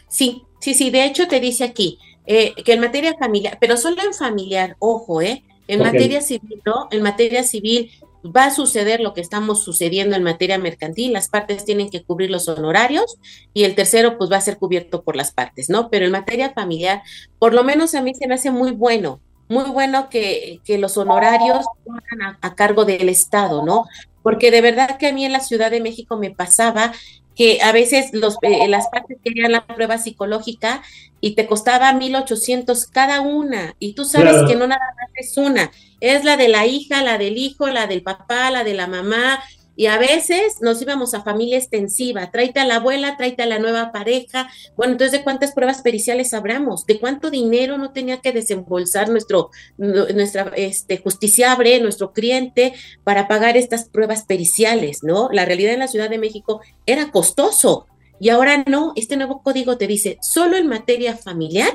[0.07, 0.89] Sí, sí, sí.
[0.89, 5.43] De hecho, te dice aquí que en materia familiar, pero solo en familiar, ojo, ¿eh?
[5.67, 6.87] En materia civil, ¿no?
[6.91, 7.91] En materia civil
[8.23, 12.29] va a suceder lo que estamos sucediendo en materia mercantil, las partes tienen que cubrir
[12.29, 13.17] los honorarios
[13.53, 15.89] y el tercero pues va a ser cubierto por las partes, ¿no?
[15.89, 17.01] Pero en materia familiar,
[17.39, 19.19] por lo menos a mí se me hace muy bueno,
[19.49, 23.85] muy bueno que, que los honorarios pongan a, cargo del Estado, ¿no?
[24.23, 26.91] Porque de verdad que a mí en la Ciudad de México me pasaba
[27.37, 30.81] que a veces los, eh, las partes querían la prueba psicológica
[31.21, 35.71] y te costaba 1.800 cada una, y tú sabes que no nada más es una,
[35.99, 39.39] es la de la hija, la del hijo, la del papá, la de la mamá,
[39.77, 43.59] Y a veces nos íbamos a familia extensiva, tráete a la abuela, tráete a la
[43.59, 44.49] nueva pareja.
[44.75, 46.87] Bueno, entonces, ¿de cuántas pruebas periciales hablamos?
[46.87, 52.73] ¿De cuánto dinero no tenía que desembolsar nuestro, nuestra este, justiciable, nuestro cliente,
[53.03, 55.29] para pagar estas pruebas periciales, ¿no?
[55.31, 57.85] La realidad en la Ciudad de México era costoso.
[58.19, 61.71] Y ahora no, este nuevo código te dice, solo en materia familiar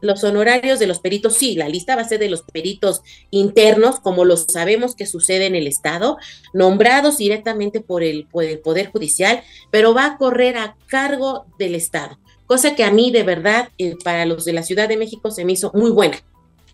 [0.00, 4.00] los honorarios de los peritos, sí, la lista va a ser de los peritos internos,
[4.00, 6.18] como lo sabemos que sucede en el Estado,
[6.52, 12.74] nombrados directamente por el, Poder Judicial, pero va a correr a cargo del Estado, cosa
[12.74, 15.52] que a mí de verdad, eh, para los de la Ciudad de México, se me
[15.52, 16.18] hizo muy buena.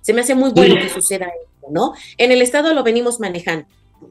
[0.01, 1.93] Se me hace muy bueno que suceda esto, ¿no?
[2.17, 3.67] En el Estado lo venimos manejando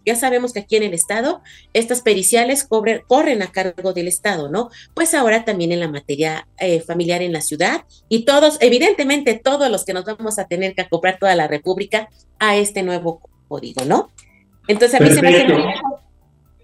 [0.06, 1.42] ya sabemos que aquí en el Estado
[1.74, 2.68] estas periciales
[3.08, 4.70] corren a cargo del Estado, ¿no?
[4.94, 9.70] Pues ahora también en la materia eh, familiar en la ciudad y todos, evidentemente todos
[9.70, 13.86] los que nos vamos a tener que acoplar toda la República a este nuevo código,
[13.86, 14.10] ¿no?
[14.68, 15.46] Entonces a mí se me hace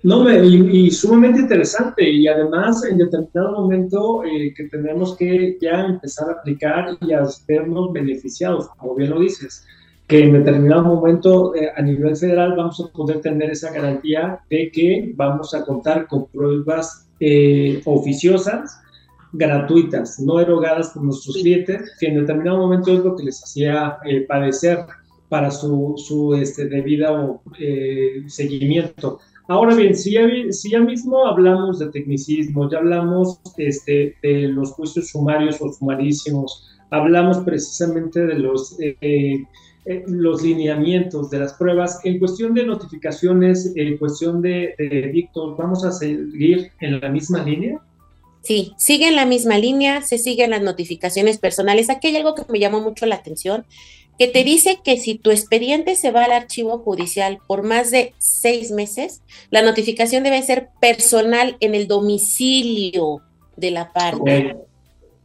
[0.04, 6.28] no, y, sumamente interesante y además en determinado momento eh, que tenemos que ya empezar
[6.28, 9.64] a aplicar y a vernos beneficiados, como bien lo dices
[10.12, 14.70] que en determinado momento eh, a nivel federal vamos a poder tener esa garantía de
[14.70, 18.78] que vamos a contar con pruebas eh, oficiosas
[19.32, 24.00] gratuitas, no erogadas por nuestros clientes, que en determinado momento es lo que les hacía
[24.04, 24.80] eh, padecer
[25.30, 27.42] para su, su este, debido
[28.28, 29.20] seguimiento.
[29.48, 34.72] Ahora bien, si ya, si ya, mismo hablamos de tecnicismo, ya hablamos este, de los
[34.74, 38.78] juicios sumarios o sumarísimos, hablamos precisamente de los
[39.86, 42.00] eh, los lineamientos de las pruebas.
[42.04, 47.80] En cuestión de notificaciones, en cuestión de, de ¿vamos a seguir en la misma línea?
[48.42, 51.90] Sí, sigue en la misma línea, se siguen las notificaciones personales.
[51.90, 53.66] Aquí hay algo que me llamó mucho la atención,
[54.18, 58.14] que te dice que si tu expediente se va al archivo judicial por más de
[58.18, 63.22] seis meses, la notificación debe ser personal en el domicilio
[63.58, 64.58] de la parte.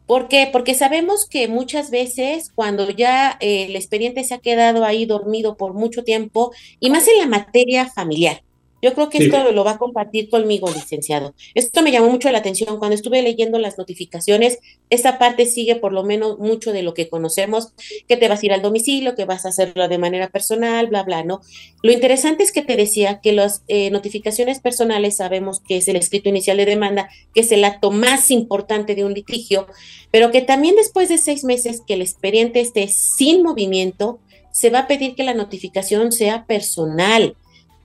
[0.07, 0.49] ¿Por qué?
[0.53, 5.57] Porque sabemos que muchas veces cuando ya eh, el expediente se ha quedado ahí dormido
[5.57, 8.43] por mucho tiempo, y más en la materia familiar,
[8.83, 11.35] yo creo que esto lo va a compartir conmigo, licenciado.
[11.55, 12.79] Esto me llamó mucho la atención.
[12.79, 14.59] Cuando estuve leyendo las notificaciones,
[14.91, 17.73] esta parte sigue por lo menos mucho de lo que conocemos,
[18.07, 21.05] que te vas a ir al domicilio, que vas a hacerlo de manera personal, bla,
[21.05, 21.41] bla, ¿no?
[21.83, 25.97] Lo interesante es que te decía que las eh, notificaciones personales sabemos que es el
[25.97, 29.67] escrito inicial de demanda, que es el acto más importante de un litigio,
[30.11, 34.21] pero que también después de seis meses que el expediente esté sin movimiento,
[34.53, 37.37] se va a pedir que la notificación sea personal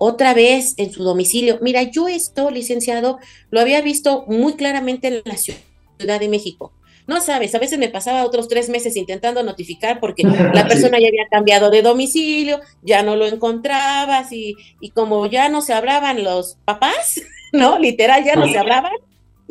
[0.03, 1.59] otra vez en su domicilio.
[1.61, 3.19] Mira, yo esto, licenciado,
[3.51, 6.73] lo había visto muy claramente en la Ciudad de México.
[7.05, 10.23] No sabes, a veces me pasaba otros tres meses intentando notificar porque
[10.53, 15.49] la persona ya había cambiado de domicilio, ya no lo encontrabas y, y como ya
[15.49, 17.21] no se hablaban los papás,
[17.53, 17.77] ¿no?
[17.77, 18.93] Literal, ya no se hablaban,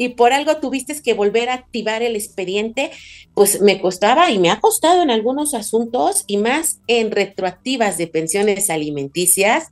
[0.00, 2.90] y por algo tuviste que volver a activar el expediente,
[3.34, 8.06] pues me costaba y me ha costado en algunos asuntos y más en retroactivas de
[8.06, 9.68] pensiones alimenticias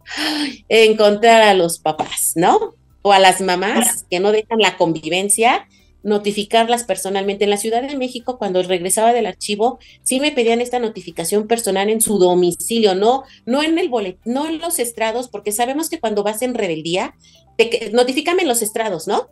[0.69, 2.75] encontrar a los papás, ¿no?
[3.01, 5.67] O a las mamás que no dejan la convivencia
[6.03, 7.45] notificarlas personalmente.
[7.45, 11.89] En la Ciudad de México, cuando regresaba del archivo, sí me pedían esta notificación personal
[11.89, 16.01] en su domicilio, no, no en el boletín, no en los estrados, porque sabemos que
[16.01, 17.15] cuando vas en rebeldía,
[17.57, 19.29] te, notifícame en los estrados, ¿no?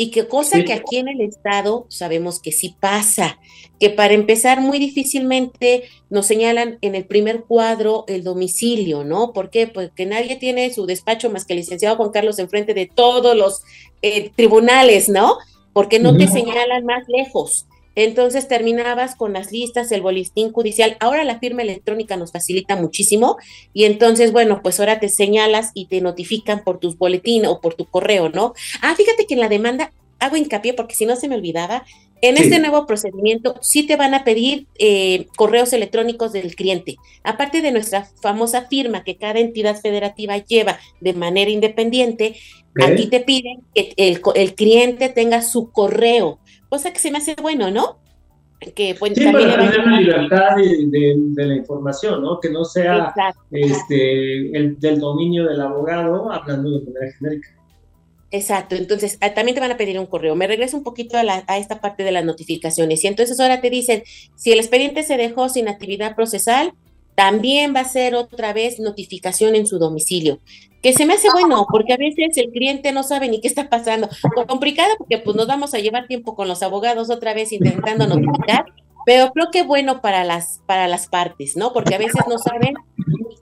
[0.00, 3.38] Y qué cosa que aquí en el Estado sabemos que sí pasa,
[3.78, 9.34] que para empezar muy difícilmente nos señalan en el primer cuadro el domicilio, ¿no?
[9.34, 9.66] ¿Por qué?
[9.66, 13.60] Porque nadie tiene su despacho más que el licenciado Juan Carlos enfrente de todos los
[14.00, 15.36] eh, tribunales, ¿no?
[15.74, 17.66] Porque no te señalan más lejos.
[17.94, 20.96] Entonces terminabas con las listas, el boletín judicial.
[21.00, 23.36] Ahora la firma electrónica nos facilita muchísimo
[23.72, 27.74] y entonces, bueno, pues ahora te señalas y te notifican por tus boletín o por
[27.74, 28.54] tu correo, ¿no?
[28.82, 31.84] Ah, fíjate que en la demanda hago hincapié porque si no se me olvidaba,
[32.22, 36.96] en este nuevo procedimiento sí te van a pedir eh, correos electrónicos del cliente.
[37.24, 42.36] Aparte de nuestra famosa firma que cada entidad federativa lleva de manera independiente,
[42.82, 46.38] aquí te piden que el, el cliente tenga su correo
[46.70, 47.98] cosa que se me hace bueno, ¿no?
[48.74, 52.40] Que pues, sí, también para tener la libertad de, la información, ¿no?
[52.40, 53.12] Que no sea
[53.50, 57.48] este, el, del dominio del abogado hablando de manera genérica.
[58.32, 60.36] Exacto, entonces ah, también te van a pedir un correo.
[60.36, 63.70] Me regreso un poquito a, a, esta parte de las notificaciones y entonces ahora te
[63.70, 64.04] dicen,
[64.36, 66.74] si el expediente se dejó sin actividad procesal,
[67.14, 70.40] también va a ser otra vez notificación en su domicilio
[70.82, 73.68] que se me hace bueno, porque a veces el cliente no sabe ni qué está
[73.68, 74.08] pasando.
[74.48, 78.64] Complicado porque pues nos vamos a llevar tiempo con los abogados otra vez intentando notificar,
[79.04, 81.72] pero creo que bueno para las, para las partes, ¿no?
[81.72, 82.74] Porque a veces no saben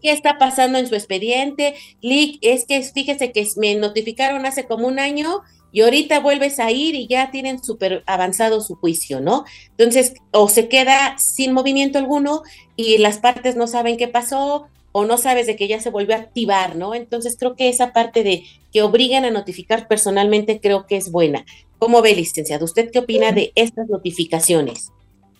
[0.02, 1.74] ¿qué está pasando en su expediente?
[2.00, 5.42] Lic, es que fíjese que me notificaron hace como un año
[5.72, 9.44] y ahorita vuelves a ir y ya tienen súper avanzado su juicio, ¿no?
[9.70, 12.42] Entonces, o se queda sin movimiento alguno
[12.76, 16.14] y las partes no saben qué pasó o no sabes de que ya se volvió
[16.14, 16.94] a activar, ¿no?
[16.94, 21.44] Entonces, creo que esa parte de que obligan a notificar personalmente creo que es buena.
[21.78, 22.64] ¿Cómo ve, licenciado?
[22.64, 24.90] ¿Usted qué opina de estas notificaciones?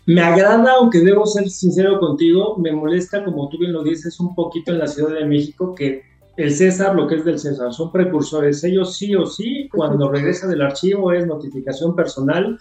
[0.07, 4.35] Me agrada, aunque debo ser sincero contigo, me molesta, como tú bien lo dices, un
[4.35, 6.03] poquito en la Ciudad de México que
[6.39, 8.63] el César, lo que es del César, son precursores.
[8.63, 12.59] Ellos sí o sí, cuando regresa del archivo es notificación personal,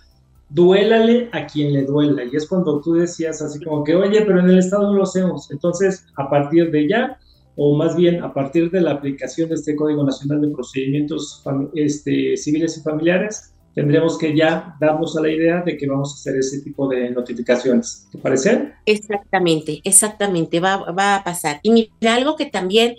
[0.50, 2.24] duélale a quien le duela.
[2.26, 5.04] Y es cuando tú decías así como que, oye, pero en el Estado no lo
[5.04, 5.52] hacemos.
[5.52, 7.20] Entonces, a partir de ya,
[7.56, 11.44] o más bien a partir de la aplicación de este Código Nacional de Procedimientos
[11.76, 16.16] este, Civiles y Familiares, tendremos que ya darnos a la idea de que vamos a
[16.16, 18.08] hacer ese tipo de notificaciones.
[18.12, 18.74] ¿Te parece?
[18.88, 21.60] Exactamente, exactamente, va, va a pasar.
[21.62, 22.96] Y mira, algo que también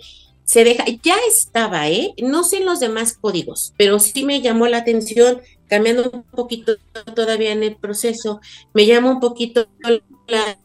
[0.49, 2.15] se deja, ya estaba, ¿eh?
[2.23, 6.75] No sé en los demás códigos, pero sí me llamó la atención, cambiando un poquito
[7.13, 8.41] todavía en el proceso,
[8.73, 9.67] me llama un poquito
[10.27, 10.57] la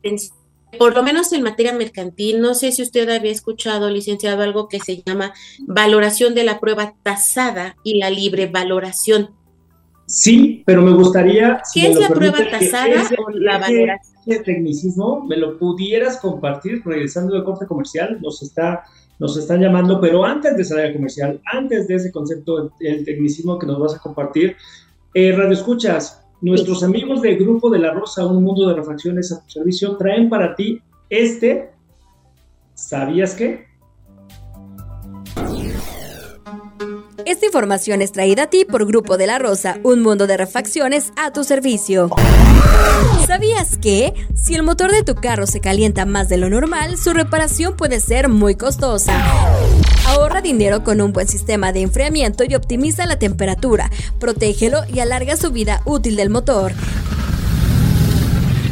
[0.00, 0.36] atención
[0.76, 4.80] por lo menos en materia mercantil, no sé si usted había escuchado, licenciado, algo que
[4.80, 9.36] se llama valoración de la prueba tasada y la libre valoración.
[10.06, 11.62] Sí, pero me gustaría...
[11.72, 14.14] ¿Qué es la prueba tasada o la valoración?
[14.26, 18.84] ese tecnicismo me lo pudieras compartir regresando de corte comercial, nos está
[19.18, 23.66] nos están llamando, pero antes de salir comercial, antes de ese concepto, el tecnicismo que
[23.66, 24.56] nos vas a compartir,
[25.14, 29.40] eh, Radio Escuchas, nuestros amigos del Grupo de la Rosa, Un Mundo de Refacciones a
[29.42, 31.70] tu servicio, traen para ti este,
[32.74, 33.66] ¿sabías qué?
[37.26, 41.10] Esta información es traída a ti por Grupo de la Rosa, un mundo de refacciones
[41.16, 42.10] a tu servicio.
[43.26, 47.14] ¿Sabías que si el motor de tu carro se calienta más de lo normal, su
[47.14, 49.14] reparación puede ser muy costosa?
[50.06, 55.38] Ahorra dinero con un buen sistema de enfriamiento y optimiza la temperatura, protégelo y alarga
[55.38, 56.72] su vida útil del motor.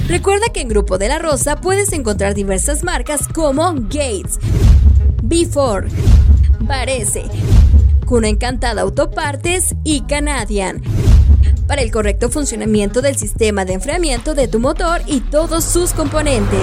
[0.09, 4.39] Recuerda que en Grupo de la Rosa puedes encontrar diversas marcas como Gates,
[5.23, 5.89] Before,
[6.63, 7.25] Varese,
[8.07, 10.83] Cuna Encantada Autopartes y Canadian
[11.67, 16.61] para el correcto funcionamiento del sistema de enfriamiento de tu motor y todos sus componentes.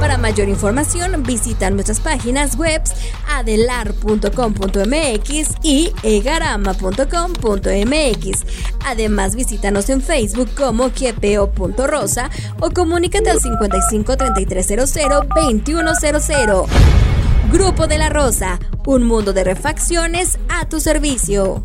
[0.00, 2.80] Para mayor información, visita nuestras páginas web
[3.28, 8.46] adelar.com.mx y egarama.com.mx.
[8.86, 12.30] Además, visítanos en Facebook como QPO.rosa
[12.60, 14.94] o comunícate al 55 3300
[15.34, 17.17] 2100.
[17.50, 21.64] Grupo de la Rosa, un mundo de refacciones a tu servicio.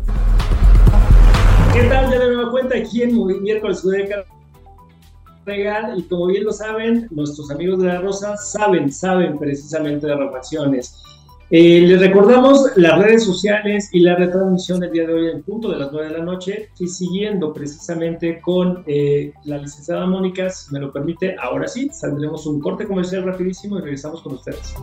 [1.74, 2.10] ¿Qué tal?
[2.10, 4.24] Ya de nueva cuenta aquí en miércoles de
[5.44, 10.16] Regal y como bien lo saben, nuestros amigos de la Rosa saben, saben precisamente de
[10.16, 11.02] refacciones.
[11.50, 15.70] Eh, les recordamos las redes sociales y la retransmisión del día de hoy en punto
[15.70, 20.72] de las 9 de la noche y siguiendo precisamente con eh, la licenciada Mónica, si
[20.72, 24.74] me lo permite, ahora sí, saldremos un corte comercial rapidísimo y regresamos con ustedes.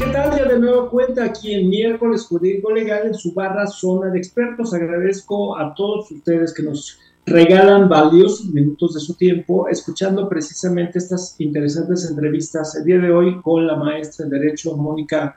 [0.00, 0.34] ¿Qué tal?
[0.34, 4.72] Ya de nuevo cuenta aquí en miércoles jurídico legal en su barra zona de expertos.
[4.72, 11.38] Agradezco a todos ustedes que nos regalan valiosos minutos de su tiempo escuchando precisamente estas
[11.38, 15.36] interesantes entrevistas el día de hoy con la maestra en Derecho, Mónica,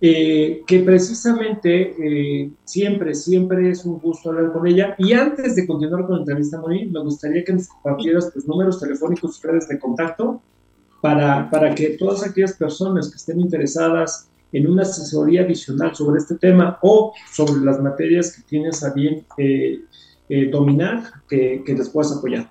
[0.00, 4.94] eh, que precisamente eh, siempre, siempre es un gusto hablar con ella.
[4.96, 8.80] Y antes de continuar con la entrevista, Mónica, me gustaría que nos compartieras tus números
[8.80, 10.40] telefónicos, redes de contacto,
[11.00, 16.34] para, para que todas aquellas personas que estén interesadas en una asesoría adicional sobre este
[16.36, 19.80] tema o sobre las materias que tienes a bien eh,
[20.28, 22.50] eh, dominar que, que les puedas apoyar.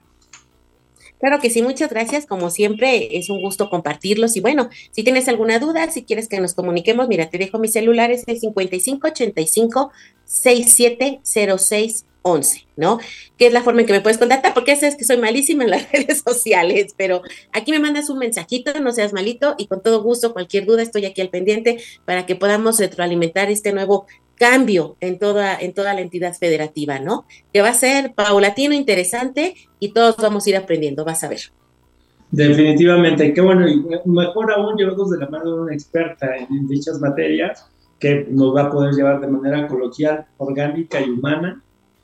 [1.19, 2.25] Claro que sí, muchas gracias.
[2.25, 4.35] Como siempre, es un gusto compartirlos.
[4.37, 7.67] Y bueno, si tienes alguna duda, si quieres que nos comuniquemos, mira, te dejo mi
[7.67, 9.91] celular, es el 5585
[10.25, 12.99] 6706 11, ¿no?
[13.37, 15.71] Que es la forma en que me puedes contactar, porque es que soy malísima en
[15.71, 20.03] las redes sociales, pero aquí me mandas un mensajito, no seas malito, y con todo
[20.03, 24.05] gusto, cualquier duda, estoy aquí al pendiente para que podamos retroalimentar este nuevo
[24.39, 27.25] cambio en toda, en toda la entidad federativa, ¿no?
[27.53, 31.41] Que va a ser paulatino, interesante y todos vamos a ir aprendiendo, vas a ver.
[32.31, 36.99] Definitivamente, qué bueno, y mejor aún llevados de la mano de una experta en, dichas
[36.99, 37.67] materias
[37.99, 41.61] que nos va a poder llevar de manera coloquial, orgánica y humana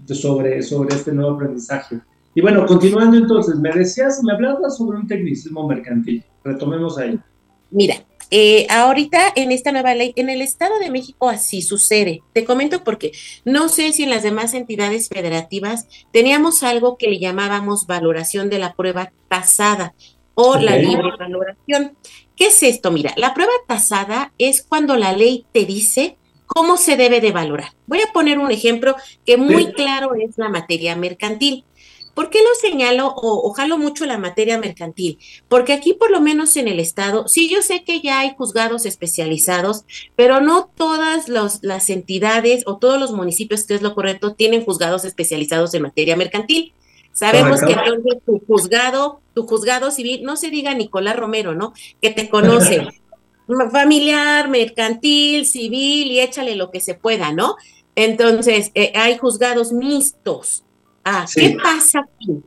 [0.08, 2.02] sobre, sobre este nuevo aprendizaje.
[2.34, 6.22] Y bueno, continuando entonces, me decías, me hablabas sobre un tecnicismo mercantil.
[6.44, 7.18] Retomemos ahí.
[7.72, 7.96] Mira,
[8.32, 12.22] eh, ahorita en esta nueva ley, en el Estado de México así sucede.
[12.34, 13.12] Te comento porque
[13.44, 18.60] no sé si en las demás entidades federativas teníamos algo que le llamábamos valoración de
[18.60, 19.94] la prueba tasada.
[20.38, 21.96] o la libre valoración.
[22.36, 22.92] ¿Qué es esto?
[22.92, 27.72] Mira, la prueba tasada es cuando la ley te dice cómo se debe de valorar.
[27.88, 28.96] Voy a poner un ejemplo
[29.26, 31.64] que muy claro es la materia mercantil.
[32.16, 35.20] ¿Por qué lo señalo o, jalo mucho la materia mercantil?
[35.48, 38.86] Porque aquí, por lo menos en el Estado, sí yo sé que ya hay juzgados
[38.86, 39.84] especializados,
[40.16, 45.06] pero no todas las entidades o todos los municipios, que es lo correcto, tienen juzgados
[45.06, 46.74] especializados en materia mercantil.
[47.12, 47.76] Sabemos que
[48.26, 51.74] tu juzgado, tu juzgado civil, no se diga Nicolás Romero, ¿no?
[52.02, 52.88] Que te conoce,
[53.72, 57.56] familiar, mercantil, civil y échale lo que se pueda, ¿no?
[57.96, 60.65] Entonces, eh, hay juzgados mixtos.
[61.06, 62.42] Ah, ¿qué pasa aquí?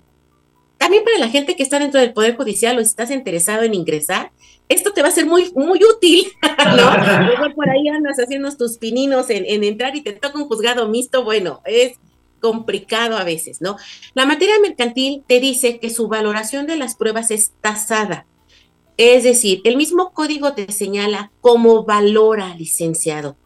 [0.79, 3.73] También para la gente que está dentro del Poder Judicial o si estás interesado en
[3.73, 4.33] ingresar,
[4.69, 6.27] esto te va a ser muy, muy útil,
[6.77, 7.27] ¿no?
[7.27, 10.89] Luego por ahí andas haciendo tus pininos en, en entrar y te toca un juzgado
[10.89, 11.93] mixto, bueno, es
[12.41, 13.77] complicado a veces, ¿no?
[14.15, 18.27] La materia mercantil te dice que su valoración de las pruebas es tasada.
[18.97, 23.37] Es decir, el mismo código te señala cómo valora licenciado.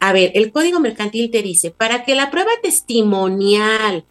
[0.00, 4.04] A ver, el código mercantil te dice, para que la prueba testimonial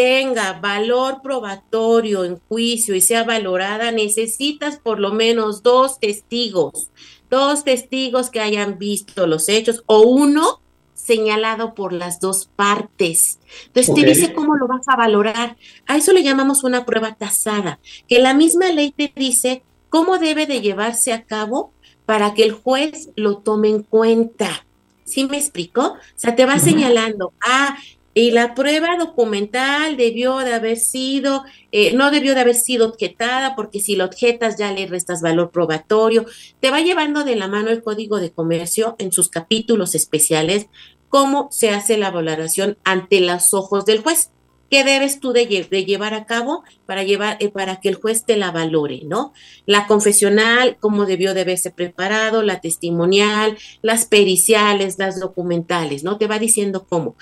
[0.00, 6.88] tenga valor probatorio en juicio y sea valorada, necesitas por lo menos dos testigos,
[7.28, 10.62] dos testigos que hayan visto los hechos o uno
[10.94, 13.40] señalado por las dos partes.
[13.66, 15.58] Entonces te dice cómo lo vas a valorar.
[15.86, 17.78] A eso le llamamos una prueba tasada,
[18.08, 21.74] que la misma ley te dice cómo debe de llevarse a cabo
[22.06, 24.64] para que el juez lo tome en cuenta.
[25.04, 25.82] ¿Sí me explico?
[25.82, 27.76] O sea, te va señalando, ah,
[28.12, 33.54] y la prueba documental debió de haber sido, eh, no debió de haber sido objetada,
[33.54, 36.26] porque si lo objetas ya le restas valor probatorio.
[36.58, 40.66] Te va llevando de la mano el Código de Comercio en sus capítulos especiales
[41.10, 44.30] cómo se hace la valoración ante los ojos del juez.
[44.70, 48.36] ¿Qué debes tú de, llevar a cabo para, llevar, eh, para que el juez te
[48.36, 49.32] la valore, ¿no?
[49.66, 56.18] La confesional, cómo debió de haberse preparado, la testimonial, las periciales, las documentales, ¿no?
[56.18, 57.16] Te va diciendo cómo.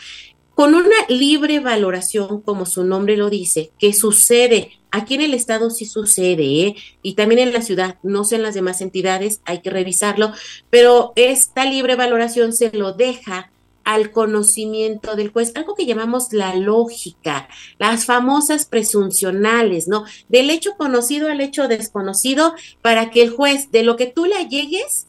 [0.59, 5.71] Con una libre valoración, como su nombre lo dice, que sucede, aquí en el Estado
[5.71, 6.75] sí sucede, ¿eh?
[7.01, 10.33] y también en la ciudad, no sé en las demás entidades, hay que revisarlo,
[10.69, 13.53] pero esta libre valoración se lo deja
[13.85, 17.49] al conocimiento del juez, algo que llamamos la lógica,
[17.79, 20.07] las famosas presuncionales, ¿no?
[20.29, 22.53] Del hecho conocido al hecho desconocido,
[22.83, 25.07] para que el juez, de lo que tú le llegues,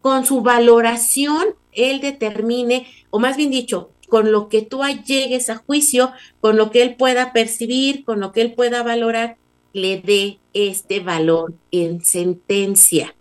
[0.00, 5.56] con su valoración, él determine, o más bien dicho, con lo que tú llegues a
[5.56, 9.38] juicio, con lo que él pueda percibir, con lo que él pueda valorar,
[9.72, 13.14] le dé este valor en sentencia.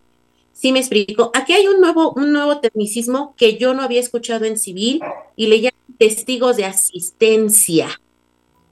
[0.51, 1.31] Sí me explico.
[1.33, 4.99] Aquí hay un nuevo, un nuevo tecnicismo que yo no había escuchado en civil
[5.37, 7.87] y le llaman testigos de asistencia,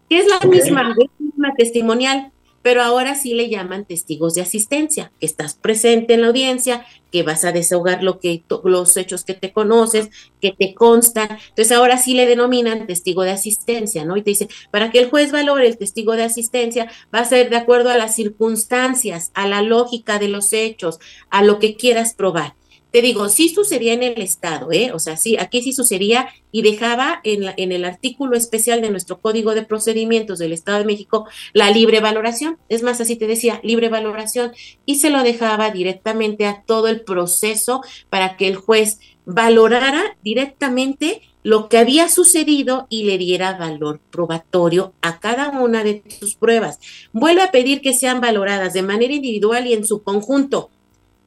[0.09, 5.25] que es la misma, misma testimonial, pero ahora sí le llaman testigos de asistencia, que
[5.25, 9.51] estás presente en la audiencia, que vas a desahogar lo que los hechos que te
[9.51, 10.09] conoces,
[10.41, 11.37] que te constan.
[11.49, 14.17] Entonces ahora sí le denominan testigo de asistencia, ¿no?
[14.17, 17.49] Y te dice, para que el juez valore el testigo de asistencia, va a ser
[17.49, 20.99] de acuerdo a las circunstancias, a la lógica de los hechos,
[21.29, 22.58] a lo que quieras probar
[22.91, 24.91] te digo, sí sucedía en el Estado, ¿eh?
[24.93, 28.89] O sea, sí, aquí sí sucedía y dejaba en, la, en el artículo especial de
[28.89, 32.57] nuestro Código de Procedimientos del Estado de México la libre valoración.
[32.67, 34.51] Es más, así te decía, libre valoración
[34.85, 41.21] y se lo dejaba directamente a todo el proceso para que el juez valorara directamente
[41.43, 46.79] lo que había sucedido y le diera valor probatorio a cada una de sus pruebas.
[47.13, 50.69] Vuelve a pedir que sean valoradas de manera individual y en su conjunto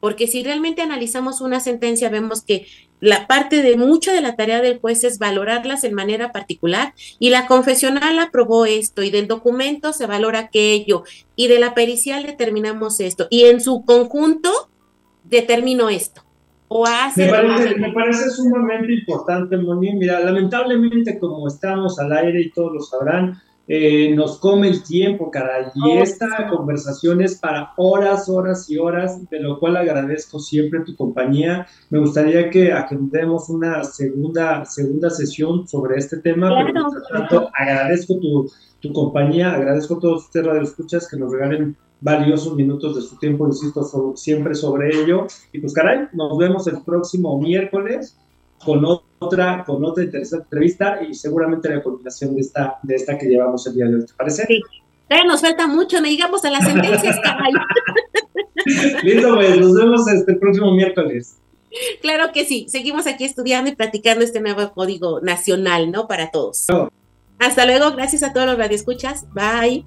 [0.03, 2.67] porque si realmente analizamos una sentencia, vemos que
[2.99, 7.31] la parte de mucha de la tarea del juez es valorarlas en manera particular y
[7.31, 11.05] la confesional aprobó esto y del documento se valora aquello
[11.37, 14.51] y de la pericial determinamos esto y en su conjunto
[15.23, 16.25] determino esto.
[16.67, 19.93] O hace me, parece, me parece sumamente importante, Moni.
[19.93, 25.31] Mira, lamentablemente como estamos al aire y todos lo sabrán, eh, nos come el tiempo,
[25.31, 25.67] caray.
[25.75, 30.81] Y oh, esta conversación es para horas, horas y horas, de lo cual agradezco siempre
[30.81, 31.67] tu compañía.
[31.91, 38.51] Me gustaría que agendemos una segunda, segunda sesión sobre este tema, pero tanto agradezco tu,
[38.81, 43.47] tu, compañía, agradezco a todos ustedes radioescuchas que nos regalen valiosos minutos de su tiempo,
[43.47, 43.85] insisto,
[44.17, 45.29] siempre sobre ello.
[45.53, 48.19] Y pues caray, nos vemos el próximo miércoles
[48.65, 48.85] con
[49.19, 53.67] otra, con otra interesante entrevista y seguramente la continuación de esta, de esta que llevamos
[53.67, 54.07] el día de hoy.
[54.07, 54.47] ¿Te parece?
[54.47, 54.63] Sí.
[55.27, 57.53] nos falta mucho, no digamos a las sentencias, caray.
[59.03, 61.37] Listo, pues, nos vemos este próximo miércoles.
[62.01, 66.07] Claro que sí, seguimos aquí estudiando y practicando este nuevo código nacional, ¿no?
[66.07, 66.67] Para todos.
[67.39, 69.27] Hasta luego, gracias a todos los radioescuchas.
[69.33, 69.87] Bye.